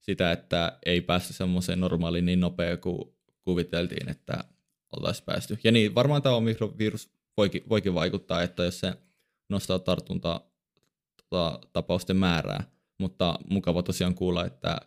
[0.00, 2.98] sitä, että ei päästä semmoiseen normaaliin niin nopea kuin
[3.44, 4.44] kuviteltiin, että
[4.96, 5.58] oltaisiin päästy.
[5.64, 8.94] Ja niin, varmaan tämä omikrovirus voikin, voikin vaikuttaa, että jos se
[9.48, 10.40] nostaa tartunta
[11.34, 12.64] tota, tapausten määrää,
[12.98, 14.80] mutta mukava tosiaan kuulla, että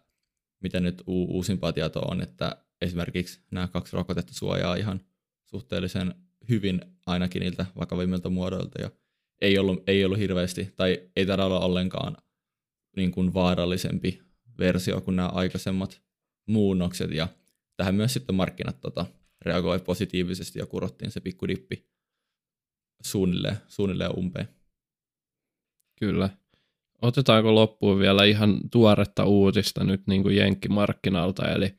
[0.64, 5.02] mitä nyt u- uusimpaa tietoa on, että esimerkiksi nämä kaksi rokotetta suojaa ihan
[5.46, 6.16] suhteellisen
[6.50, 8.82] hyvin ainakin niiltä vakavimmilta muodoilta.
[8.82, 8.92] Ja
[9.42, 12.18] ei ollut, ei ollut hirveästi tai ei tarvitse olla ollenkaan
[12.96, 14.22] niin kuin vaarallisempi
[14.60, 16.02] versio kuin nämä aikaisemmat
[16.48, 17.28] muunnokset ja
[17.78, 19.06] tähän myös sitten markkinat tota,
[19.42, 21.90] reagoi positiivisesti ja kurottiin se pikkudippi
[23.04, 24.57] suunnilleen, suunnilleen umpeen.
[26.00, 26.30] Kyllä.
[27.02, 31.76] Otetaanko loppuun vielä ihan tuoretta uutista nyt niin kuin jenkkimarkkinalta, eli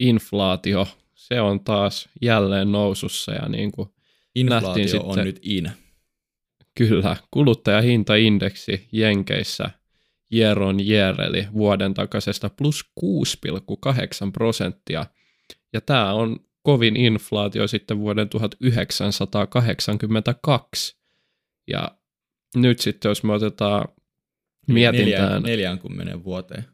[0.00, 3.88] inflaatio, se on taas jälleen nousussa ja niin kuin
[4.34, 5.70] Inflaatio on sitten, nyt in.
[6.74, 9.70] Kyllä, kuluttajahintaindeksi Jenkeissä
[10.34, 13.06] year on year, eli vuoden takaisesta plus 6,8
[14.32, 15.06] prosenttia.
[15.72, 20.96] Ja tämä on kovin inflaatio sitten vuoden 1982.
[21.66, 21.98] Ja
[22.56, 23.88] nyt sitten, jos me otetaan
[24.68, 25.42] mietintään...
[25.42, 26.64] 40 vuoteen.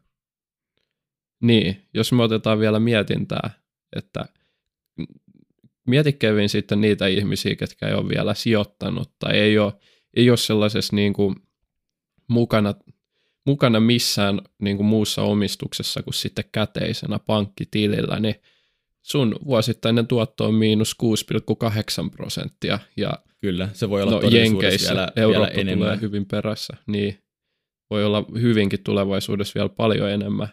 [1.43, 3.51] Niin, jos me otetaan vielä mietintää,
[3.97, 4.24] että
[5.87, 9.72] mieti Kevin sitten niitä ihmisiä, ketkä ei ole vielä sijoittanut tai ei ole,
[10.14, 11.37] ei ole sellaisessa niin kuin
[12.28, 12.74] mukana,
[13.47, 18.35] mukana missään niin kuin muussa omistuksessa kuin sitten käteisenä pankkitilillä, niin
[19.03, 25.12] sun vuosittainen tuotto on miinus 6,8 prosenttia ja Kyllä, se voi olla no, Jenkeissä vielä,
[25.16, 25.86] Eurooppa vielä enemmän.
[25.86, 27.18] tulee hyvin perässä, niin
[27.90, 30.48] voi olla hyvinkin tulevaisuudessa vielä paljon enemmän.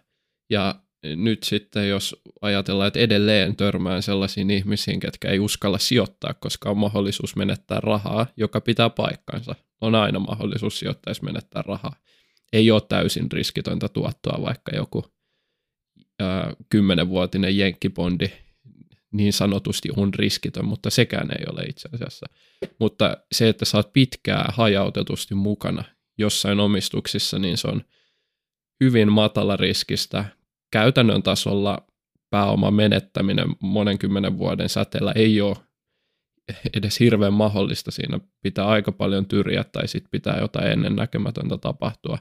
[0.49, 6.69] Ja nyt sitten, jos ajatellaan, että edelleen törmään sellaisiin ihmisiin, ketkä ei uskalla sijoittaa, koska
[6.69, 9.55] on mahdollisuus menettää rahaa, joka pitää paikkansa.
[9.81, 11.95] On aina mahdollisuus sijoittaa, jos menettää rahaa.
[12.53, 15.05] Ei ole täysin riskitöntä tuottoa, vaikka joku
[16.69, 18.27] kymmenenvuotinen jenkkibondi
[19.11, 22.25] niin sanotusti on riskitön, mutta sekään ei ole itse asiassa.
[22.79, 25.83] Mutta se, että saat pitkää hajautetusti mukana
[26.17, 27.81] jossain omistuksissa, niin se on
[28.83, 30.25] hyvin matala riskistä.
[30.71, 31.87] Käytännön tasolla
[32.29, 35.57] pääoman menettäminen monen kymmenen vuoden säteellä ei ole
[36.73, 37.91] edes hirveän mahdollista.
[37.91, 42.17] Siinä pitää aika paljon tyrjää tai sitten pitää jotain ennen näkemätöntä tapahtua.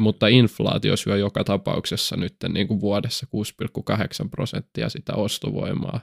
[0.00, 3.26] Mutta inflaatio syö joka tapauksessa nyt niin kuin vuodessa
[4.22, 6.00] 6,8 prosenttia sitä ostovoimaa.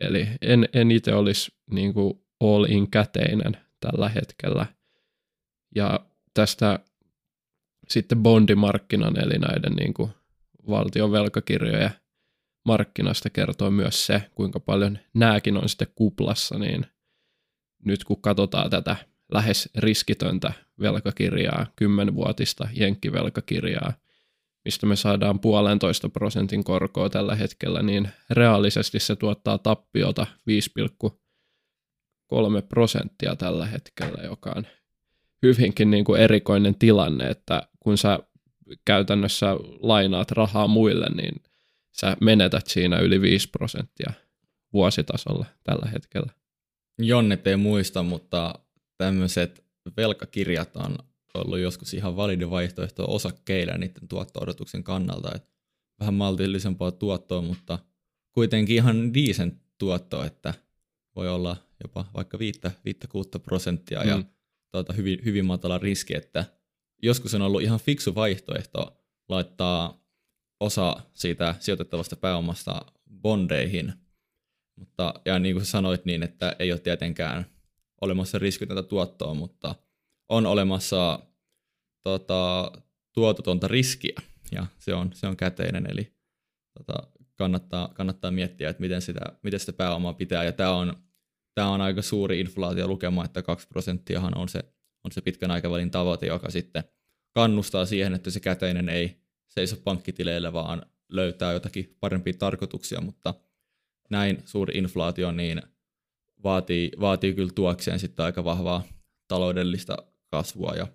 [0.00, 4.66] Eli en, en itse olisi niin kuin all in käteinen tällä hetkellä.
[5.74, 6.78] Ja tästä
[7.88, 10.10] sitten bondimarkkinan, eli näiden niin kuin
[10.68, 11.90] valtion velkakirjojen
[12.64, 16.86] markkinasta kertoo myös se, kuinka paljon nämäkin on sitten kuplassa, niin
[17.84, 18.96] nyt kun katsotaan tätä
[19.32, 23.92] lähes riskitöntä velkakirjaa, kymmenvuotista jenkkivelkakirjaa,
[24.64, 31.16] mistä me saadaan puolentoista prosentin korkoa tällä hetkellä, niin reaalisesti se tuottaa tappiota 5,3
[32.68, 34.66] prosenttia tällä hetkellä, joka on
[35.42, 38.18] hyvinkin niin kuin erikoinen tilanne, että kun sä
[38.84, 39.46] käytännössä
[39.80, 41.42] lainaat rahaa muille, niin
[41.92, 44.12] sä menetät siinä yli 5 prosenttia
[44.72, 46.32] vuositasolla tällä hetkellä.
[46.98, 48.54] Jonnet ei muista, mutta
[48.98, 49.64] tämmöiset
[49.96, 50.98] velkakirjat on
[51.34, 55.34] ollut joskus ihan validi vaihtoehto osakkeille ja niiden tuotto-odotuksen kannalta.
[55.34, 55.48] Et
[56.00, 57.78] vähän maltillisempaa tuottoa, mutta
[58.32, 60.54] kuitenkin ihan decent tuotto, että
[61.16, 62.40] voi olla jopa vaikka 5-6
[63.42, 64.08] prosenttia mm.
[64.08, 64.22] ja
[64.72, 66.44] tuota, hyvin, hyvin matala riski, että
[67.02, 70.04] joskus on ollut ihan fiksu vaihtoehto laittaa
[70.60, 72.82] osa siitä sijoitettavasta pääomasta
[73.20, 73.92] bondeihin,
[74.76, 77.46] mutta ja niin kuin sanoit niin, että ei ole tietenkään
[78.00, 79.74] olemassa riskitöntä tuottoa, mutta
[80.28, 81.18] on olemassa
[82.02, 82.72] tota,
[83.12, 84.22] tuototonta riskiä.
[84.52, 86.16] Ja se on, se on käteinen, eli
[86.78, 90.44] tota, kannattaa, kannattaa miettiä, että miten sitä, miten sitä pääomaa pitää.
[90.44, 90.94] Ja tämä on,
[91.54, 94.60] tämä on aika suuri inflaatiolukema, että 2 prosenttiahan on se,
[95.04, 96.84] on se pitkän aikavälin tavoite, joka sitten
[97.34, 103.34] kannustaa siihen, että se käteinen ei seiso pankkitileillä, vaan löytää jotakin parempia tarkoituksia, mutta
[104.10, 105.62] näin suuri inflaatio niin
[106.44, 108.82] vaatii, vaatii kyllä tuokseen sitten aika vahvaa
[109.28, 109.96] taloudellista
[110.30, 110.86] kasvua ja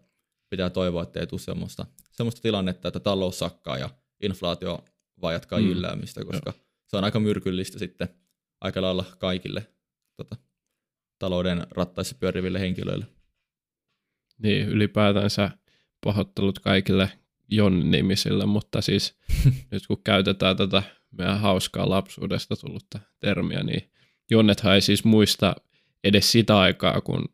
[0.50, 3.90] pitää toivoa, että ei tule semmoista, semmoista tilannetta, että talous sakkaa ja
[4.24, 4.84] inflaatio
[5.22, 5.68] vaan jatkaa mm.
[5.68, 6.66] jylläämistä, koska Joo.
[6.88, 8.08] se on aika myrkyllistä sitten
[8.62, 9.68] aika lailla kaikille
[10.18, 10.36] tota,
[11.20, 13.06] talouden rattaissa pyöriville henkilöille.
[14.38, 15.52] Niin, ylipäätänsä
[16.04, 17.12] pahoittelut kaikille
[17.52, 19.18] Jon-nimisille, mutta siis
[19.72, 23.93] nyt kun käytetään tätä meidän hauskaa lapsuudesta tullutta termiä, niin
[24.32, 25.56] Jonnethan ei siis muista
[26.04, 27.26] edes sitä aikaa, kun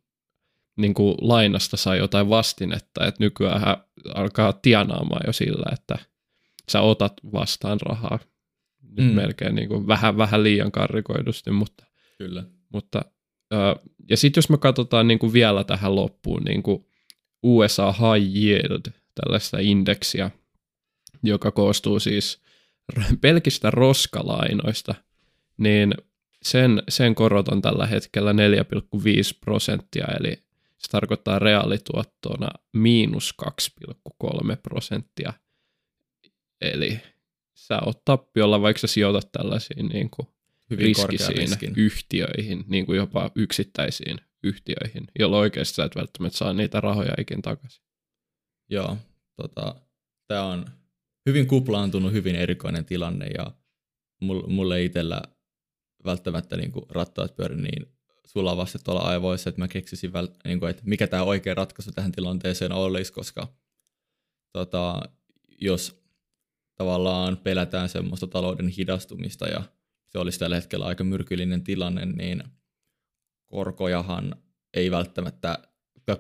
[0.78, 3.78] niin kuin lainasta sai jotain vastinetta, että nykyään
[4.16, 5.98] alkaa tienaamaan jo sillä, että
[6.72, 8.20] sä otat vastaan rahaa.
[8.82, 9.16] Nyt mm.
[9.16, 11.86] melkein niin kuin vähän, vähän liian karrikoidusti, mutta,
[12.18, 12.44] Kyllä.
[12.74, 13.02] mutta
[14.10, 16.86] ja sitten jos me katsotaan niin kuin vielä tähän loppuun niin kuin
[17.44, 18.82] USA High Yield,
[19.16, 20.32] tällaista indeksiä,
[21.24, 22.42] joka koostuu siis
[23.22, 24.96] pelkistä roskalainoista,
[25.58, 25.94] niin
[26.42, 28.38] sen, sen korot on tällä hetkellä 4,5
[29.40, 30.44] prosenttia, eli
[30.78, 35.34] se tarkoittaa reaalituottona miinus 2,3 prosenttia.
[36.62, 37.00] Eli
[37.54, 40.28] sä oot tappiolla, vaikka sä sijoitat tällaisiin niin kuin
[40.70, 46.82] Hyvin riskisiin yhtiöihin, niin kuin jopa yksittäisiin yhtiöihin, jolloin oikeasti sä et välttämättä saa niitä
[46.82, 47.84] rahoja ikin takaisin.
[48.70, 48.98] Joo,
[49.36, 49.76] tota,
[50.28, 50.66] tämä on
[51.26, 53.52] hyvin kuplaantunut, hyvin erikoinen tilanne ja
[54.48, 55.22] mulle itsellä
[56.06, 57.86] välttämättä niin kuin rattaat pyöri niin
[58.26, 62.12] sulavasti tuolla aivoissa, että mä keksisin, väl, niin kuin, että mikä tämä oikea ratkaisu tähän
[62.12, 63.48] tilanteeseen olisi, koska
[64.54, 65.02] tota,
[65.62, 66.04] jos
[66.76, 69.64] tavallaan pelätään semmoista talouden hidastumista ja
[70.08, 72.44] se olisi tällä hetkellä aika myrkyllinen tilanne, niin
[73.46, 74.36] korkojahan
[74.74, 75.60] ei välttämättä,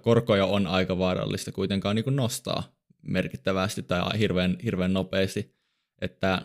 [0.02, 5.56] korkoja on aika vaarallista kuitenkaan niin kuin nostaa merkittävästi tai hirveän, hirveän nopeasti,
[6.02, 6.42] että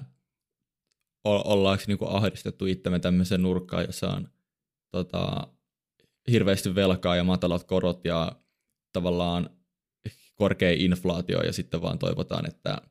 [1.25, 4.29] ollaanko niin kuin ahdistettu itsemme tämmöiseen nurkkaan, jossa on
[4.91, 5.49] tota,
[6.31, 8.33] hirveästi velkaa ja matalat korot ja
[8.93, 9.51] tavallaan
[10.35, 12.83] korkea inflaatio ja sitten vaan toivotaan, että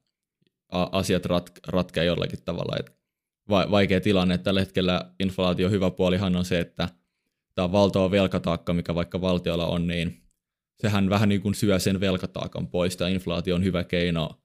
[0.72, 2.76] asiat rat, ratkeaa jollakin tavalla.
[2.80, 3.04] Et
[3.50, 4.38] vaikea tilanne.
[4.38, 6.90] Tällä hetkellä inflaatio hyvä puolihan on se, että
[7.56, 10.24] tämä valtava velkataakka, mikä vaikka valtiolla on, niin
[10.82, 12.98] sehän vähän niin kuin syö sen velkataakan pois.
[12.98, 14.42] Tämä inflaatio on hyvä keino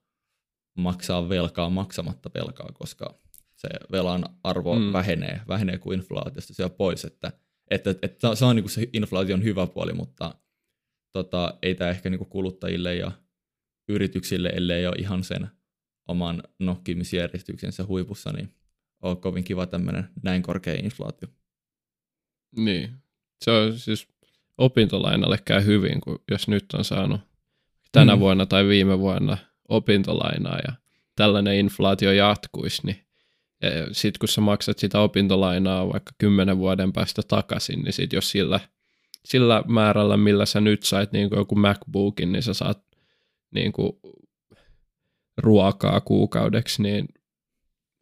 [0.78, 3.14] maksaa velkaa maksamatta velkaa, koska
[3.58, 4.92] se velan arvo mm.
[4.92, 7.32] vähenee, vähenee kuin inflaatiosta siellä pois, että,
[7.70, 10.34] että, että se on niin kuin se inflaation hyvä puoli, mutta
[11.12, 13.12] tota, ei tämä ehkä niin kuin kuluttajille ja
[13.88, 15.48] yrityksille, ellei ole ihan sen
[16.08, 18.54] oman nokkimisjärjestyksensä huipussa, niin
[19.02, 21.28] on kovin kiva tämmöinen näin korkea inflaatio.
[22.56, 22.90] Niin.
[23.44, 24.08] Se on siis
[24.58, 27.20] opintolainalle käy hyvin, kun jos nyt on saanut
[27.92, 28.20] tänä mm.
[28.20, 29.38] vuonna tai viime vuonna
[29.68, 30.72] opintolainaa ja
[31.16, 33.07] tällainen inflaatio jatkuisi, niin
[33.92, 38.60] sitten kun sä maksat sitä opintolainaa vaikka kymmenen vuoden päästä takaisin, niin sit jos sillä,
[39.24, 42.84] sillä määrällä, millä sä nyt sait niin joku MacBookin, niin sä saat
[43.54, 43.92] niin kuin
[45.36, 47.08] ruokaa kuukaudeksi, niin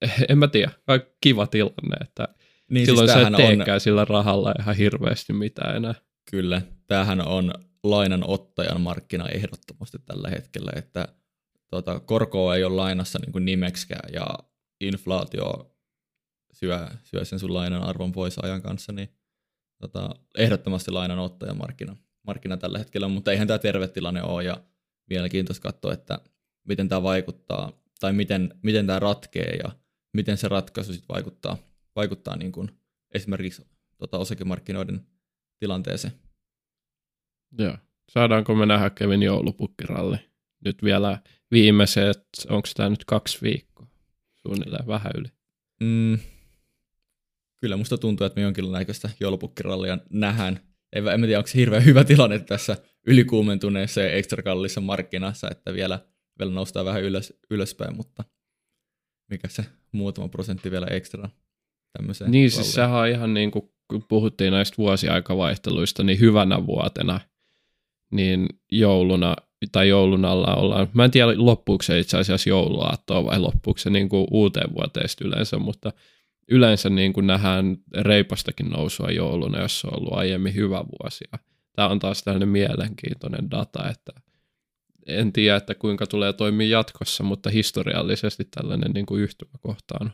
[0.29, 0.73] en mä tiedä,
[1.21, 2.29] kiva tilanne, että
[2.71, 3.81] niin, silloin siis sä et teekään on...
[3.81, 5.95] sillä rahalla ihan hirveästi mitään enää.
[6.31, 7.55] Kyllä, tämähän on
[7.85, 11.09] lainanottajan markkina ehdottomasti tällä hetkellä, että
[11.71, 14.27] tota, korkoa ei ole lainassa niin kuin nimeksikään ja
[14.81, 15.77] inflaatio
[16.53, 19.09] syö, syö sen sun lainan arvon pois ajan kanssa, niin
[19.81, 21.97] tota, ehdottomasti lainanottajan markkina,
[22.27, 24.65] markkina tällä hetkellä, mutta eihän tämä terve tilanne ole ja
[25.11, 26.19] mielenkiintoista katsoa, että
[26.69, 29.71] miten tämä vaikuttaa tai miten, miten tämä ratkee ja
[30.15, 31.57] miten se ratkaisu sit vaikuttaa,
[31.97, 32.71] vaikuttaa niin kuin
[33.15, 33.67] esimerkiksi
[33.99, 35.07] tota, osakemarkkinoiden
[35.59, 36.15] tilanteeseen.
[37.59, 37.77] Joo.
[38.13, 40.17] Saadaanko me nähdä Kevin joulupukkiralli?
[40.65, 41.19] Nyt vielä
[41.51, 43.87] viimeiset, onko tämä nyt kaksi viikkoa?
[44.47, 45.29] Suunnilleen vähän yli.
[45.81, 46.19] Mm,
[47.61, 50.61] kyllä musta tuntuu, että me jonkinlaista joulupukkirallia nähdään.
[50.93, 52.77] En, en tiedä, onko se hirveän hyvä tilanne tässä
[53.07, 56.01] ylikuumentuneessa ja ekstra kallissa markkinassa, että vielä,
[56.39, 58.25] vielä noustaa vähän ylös, ylöspäin, mutta
[59.31, 61.29] mikä se muutama prosentti vielä ekstra
[61.99, 62.31] tämmöiseen.
[62.31, 67.21] Niin, siis sehän on ihan niin kuin, kun puhuttiin näistä vuosiaikavaihteluista, niin hyvänä vuotena,
[68.13, 69.37] niin jouluna
[69.73, 70.89] tai joulun alla ollaan.
[70.93, 75.09] Mä en tiedä, loppuuko se itse asiassa jouluaattoa vai loppuuko se niin kuin uuteen vuoteen
[75.25, 75.93] yleensä, mutta
[76.51, 81.25] yleensä niin kuin nähdään reipastakin nousua jouluna, jos on ollut aiemmin hyvä vuosi.
[81.73, 84.13] Tämä on taas tällainen mielenkiintoinen data, että
[85.07, 90.11] en tiedä, että kuinka tulee toimia jatkossa, mutta historiallisesti tällainen niin kuin yhtymäkohta on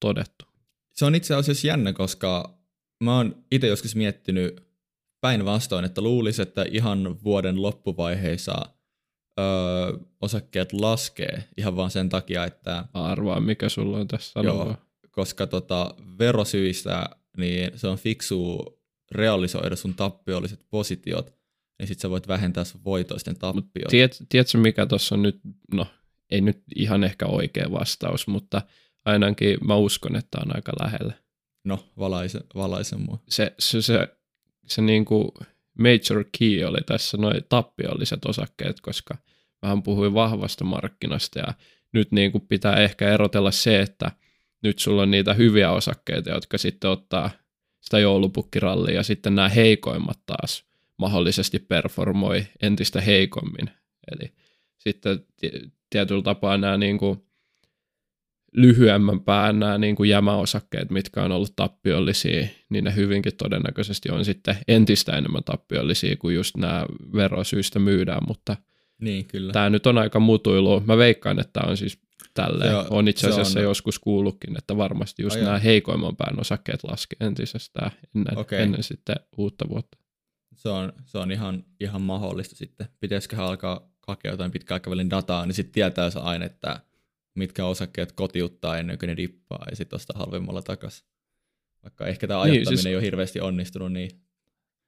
[0.00, 0.44] todettu.
[0.92, 2.58] Se on itse asiassa jännä, koska
[3.00, 4.65] mä oon itse joskus miettinyt
[5.26, 8.66] päinvastoin, että luulisi, että ihan vuoden loppuvaiheissa
[9.40, 9.46] öö,
[10.20, 12.84] osakkeet laskee ihan vaan sen takia, että...
[12.94, 14.76] Arvaa, mikä sulla on tässä joo,
[15.10, 18.64] koska tota, verosyistä niin se on fiksu
[19.12, 21.34] realisoida sun tappiolliset positiot,
[21.78, 23.88] niin sit sä voit vähentää sun voitoisten tappiot.
[23.88, 25.40] Tiet, tiedätkö, mikä tuossa on nyt,
[25.74, 25.86] no
[26.30, 28.62] ei nyt ihan ehkä oikea vastaus, mutta
[29.04, 31.12] ainakin mä uskon, että on aika lähellä.
[31.64, 33.22] No, valaise, valaise mua.
[33.28, 34.15] Se, se, se,
[34.66, 35.28] se niin kuin
[35.78, 39.16] major key oli tässä noin tappiolliset osakkeet, koska
[39.62, 41.54] vähän puhuin vahvasta markkinasta ja
[41.92, 44.10] nyt niin kuin pitää ehkä erotella se, että
[44.62, 47.30] nyt sulla on niitä hyviä osakkeita, jotka sitten ottaa
[47.80, 50.64] sitä joulupukkirallia ja sitten nämä heikoimmat taas
[50.96, 53.70] mahdollisesti performoi entistä heikommin.
[54.12, 54.32] Eli
[54.78, 55.24] sitten
[55.90, 57.25] tietyllä tapaa nämä niin kuin
[58.56, 64.24] lyhyemmän pään nämä niin kuin jämäosakkeet, mitkä on ollut tappiollisia, niin ne hyvinkin todennäköisesti on
[64.24, 68.56] sitten entistä enemmän tappiollisia kuin just nämä verosyistä myydään, mutta
[69.00, 69.52] niin, kyllä.
[69.52, 70.80] tämä nyt on aika mutuilu.
[70.80, 71.98] Mä veikkaan, että tämä on siis
[72.34, 72.76] tälleen.
[72.76, 73.64] On, on itse asiassa on...
[73.64, 78.58] joskus kuullutkin, että varmasti just Ai nämä heikoimman pään osakkeet laskee entisestään ennen, okay.
[78.58, 79.98] ennen sitten uutta vuotta.
[80.54, 82.86] Se on, se on ihan, ihan mahdollista sitten.
[83.00, 86.80] Pitäisikö alkaa hakea jotain pitkäaikavälin dataa, niin sitten tietää se aina, että
[87.36, 91.08] mitkä osakkeet kotiuttaa ennen kuin ne dippaa ja sitten ostaa halvemmalla takaisin.
[91.82, 92.86] Vaikka ehkä tämä ajattaminen niin, siis...
[92.86, 94.10] ei ole hirveästi onnistunut, niin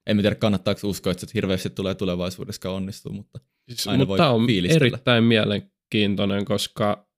[0.07, 4.35] en tiedä kannattaako uskoa, että se hirveästi tulee tulevaisuudessa onnistua, mutta siis, aina mutta voi
[4.35, 4.87] on fiilistellä.
[4.87, 7.09] erittäin mielenkiintoinen, koska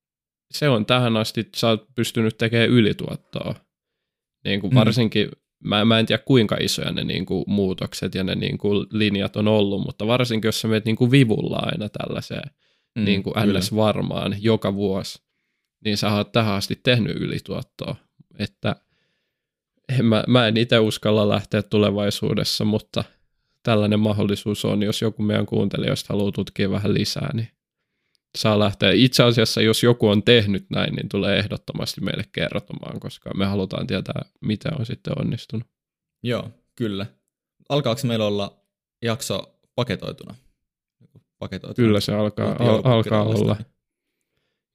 [0.51, 3.55] se on tähän asti, sä oot pystynyt tekemään ylituottoa.
[4.44, 4.74] Niin kuin mm.
[4.74, 5.69] varsinkin, mm.
[5.69, 9.36] mä, mä en tiedä kuinka isoja ne niin kuin muutokset ja ne niin kuin linjat
[9.36, 12.51] on ollut, mutta varsinkin jos sä menet niin kuin vivulla aina tällaiseen,
[12.98, 13.76] mm, niin kuin ns.
[13.76, 15.22] varmaan joka vuosi,
[15.84, 17.96] niin sä oot tähän asti tehnyt ylituottoa.
[18.38, 18.76] Että
[19.98, 23.04] en, mä, mä en itse uskalla lähteä tulevaisuudessa, mutta
[23.62, 27.48] tällainen mahdollisuus on, jos joku meidän kuuntelijoista haluaa tutkia vähän lisää, niin
[28.38, 28.90] saa lähteä.
[28.92, 33.86] Itse asiassa, jos joku on tehnyt näin, niin tulee ehdottomasti meille kertomaan, koska me halutaan
[33.86, 35.66] tietää, mitä on sitten onnistunut.
[36.22, 37.06] Joo, kyllä.
[37.68, 38.60] Alkaako meillä olla
[39.02, 40.34] jakso paketoituna?
[41.40, 41.82] Paketoitu.
[41.82, 43.56] Kyllä se alkaa, al- alkaa olla.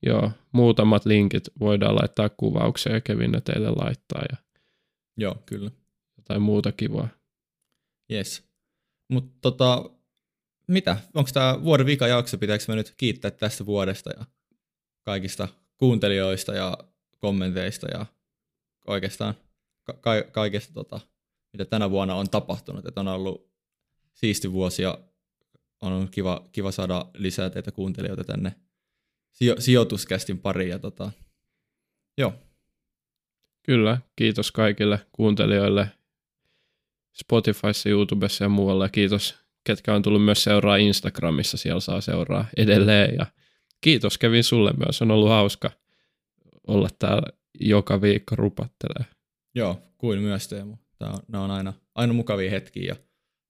[0.05, 4.21] Joo, muutamat linkit voidaan laittaa kuvaukseen ja Kevin ne teille laittaa.
[4.31, 4.37] Ja
[5.17, 5.71] Joo, kyllä.
[6.17, 7.07] Jotain muuta kivaa.
[8.11, 8.43] Yes.
[9.11, 9.89] Mutta tota,
[10.67, 10.97] mitä?
[11.13, 12.37] Onko tämä vuoden vika jakso?
[12.37, 14.09] Pitääkö me nyt kiittää tästä vuodesta?
[14.19, 14.25] Ja
[15.03, 15.47] kaikista
[15.77, 16.77] kuuntelijoista ja
[17.17, 18.05] kommenteista ja
[18.87, 19.33] oikeastaan
[20.01, 20.99] ka- kaikesta, tota,
[21.53, 22.85] mitä tänä vuonna on tapahtunut.
[22.85, 23.49] Että on ollut
[24.13, 24.99] siisti vuosi ja
[25.81, 28.56] on ollut kiva, kiva saada lisää teitä kuuntelijoita tänne
[29.31, 30.69] sijo- sijoituskästin pariin.
[30.69, 31.11] Ja tota,
[32.18, 32.34] joo.
[33.64, 35.88] Kyllä, kiitos kaikille kuuntelijoille
[37.14, 38.89] Spotifyssa, YouTubessa ja muualla.
[38.89, 43.15] Kiitos, ketkä on tullut myös seuraa Instagramissa, siellä saa seuraa edelleen.
[43.15, 43.26] Ja
[43.81, 45.72] kiitos Kevin sulle myös, on ollut hauska
[46.68, 47.27] olla täällä
[47.60, 49.06] joka viikko rupattelee.
[49.56, 50.77] Joo, kuin myös Teemu.
[50.97, 52.95] Tämä on, nämä on aina, aina mukavia hetkiä ja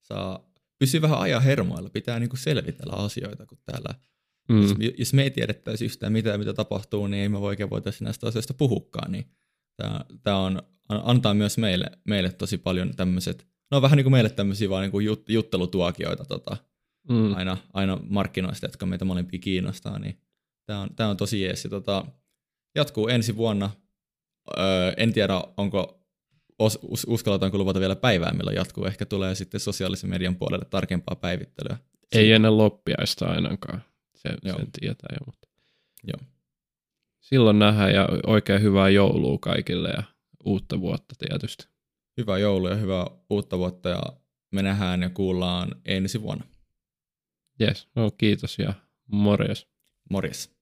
[0.01, 1.89] saa pysyä vähän ajan hermoilla.
[1.89, 3.95] Pitää niinku selvitellä asioita, kun täällä
[4.49, 4.61] Mm.
[4.61, 8.27] Jos, jos me ei tiedettäisi yhtään mitään, mitä tapahtuu, niin ei me oikein voitaisiin näistä
[8.27, 9.11] asioista puhukaan.
[9.11, 9.25] Niin
[9.77, 14.29] tämä, tämä on, antaa myös meille, meille tosi paljon tämmöiset, no vähän niin kuin meille
[14.29, 16.57] tämmöisiä vaan niin kuin jut, juttelutuokioita tota,
[17.09, 17.35] mm.
[17.35, 19.99] aina, aina markkinoista, jotka meitä molempia kiinnostaa.
[19.99, 20.21] Niin
[20.65, 21.63] tämä, on, tämä on tosi jees.
[21.63, 22.05] Ja, tota,
[22.75, 23.69] jatkuu ensi vuonna.
[24.57, 26.04] Öö, en tiedä, onko
[26.59, 28.85] us, uskalletaanko luvata vielä päivää, milloin jatkuu.
[28.85, 31.77] Ehkä tulee sitten sosiaalisen median puolelle tarkempaa päivittelyä.
[32.11, 33.83] Ei ennen loppiaista ainakaan.
[34.15, 34.57] Sen, Joo.
[34.57, 35.25] sen tietää jo.
[35.25, 35.47] Mutta.
[36.03, 36.31] Joo.
[37.19, 40.03] Silloin nähdään ja oikein hyvää joulua kaikille ja
[40.45, 41.67] uutta vuotta tietysti.
[42.17, 44.01] Hyvää joulua ja hyvää uutta vuotta ja
[44.51, 46.45] me nähdään ja kuullaan ensi vuonna.
[47.61, 48.73] Yes, no kiitos ja
[49.07, 49.67] morjes.
[50.09, 50.53] Morjes.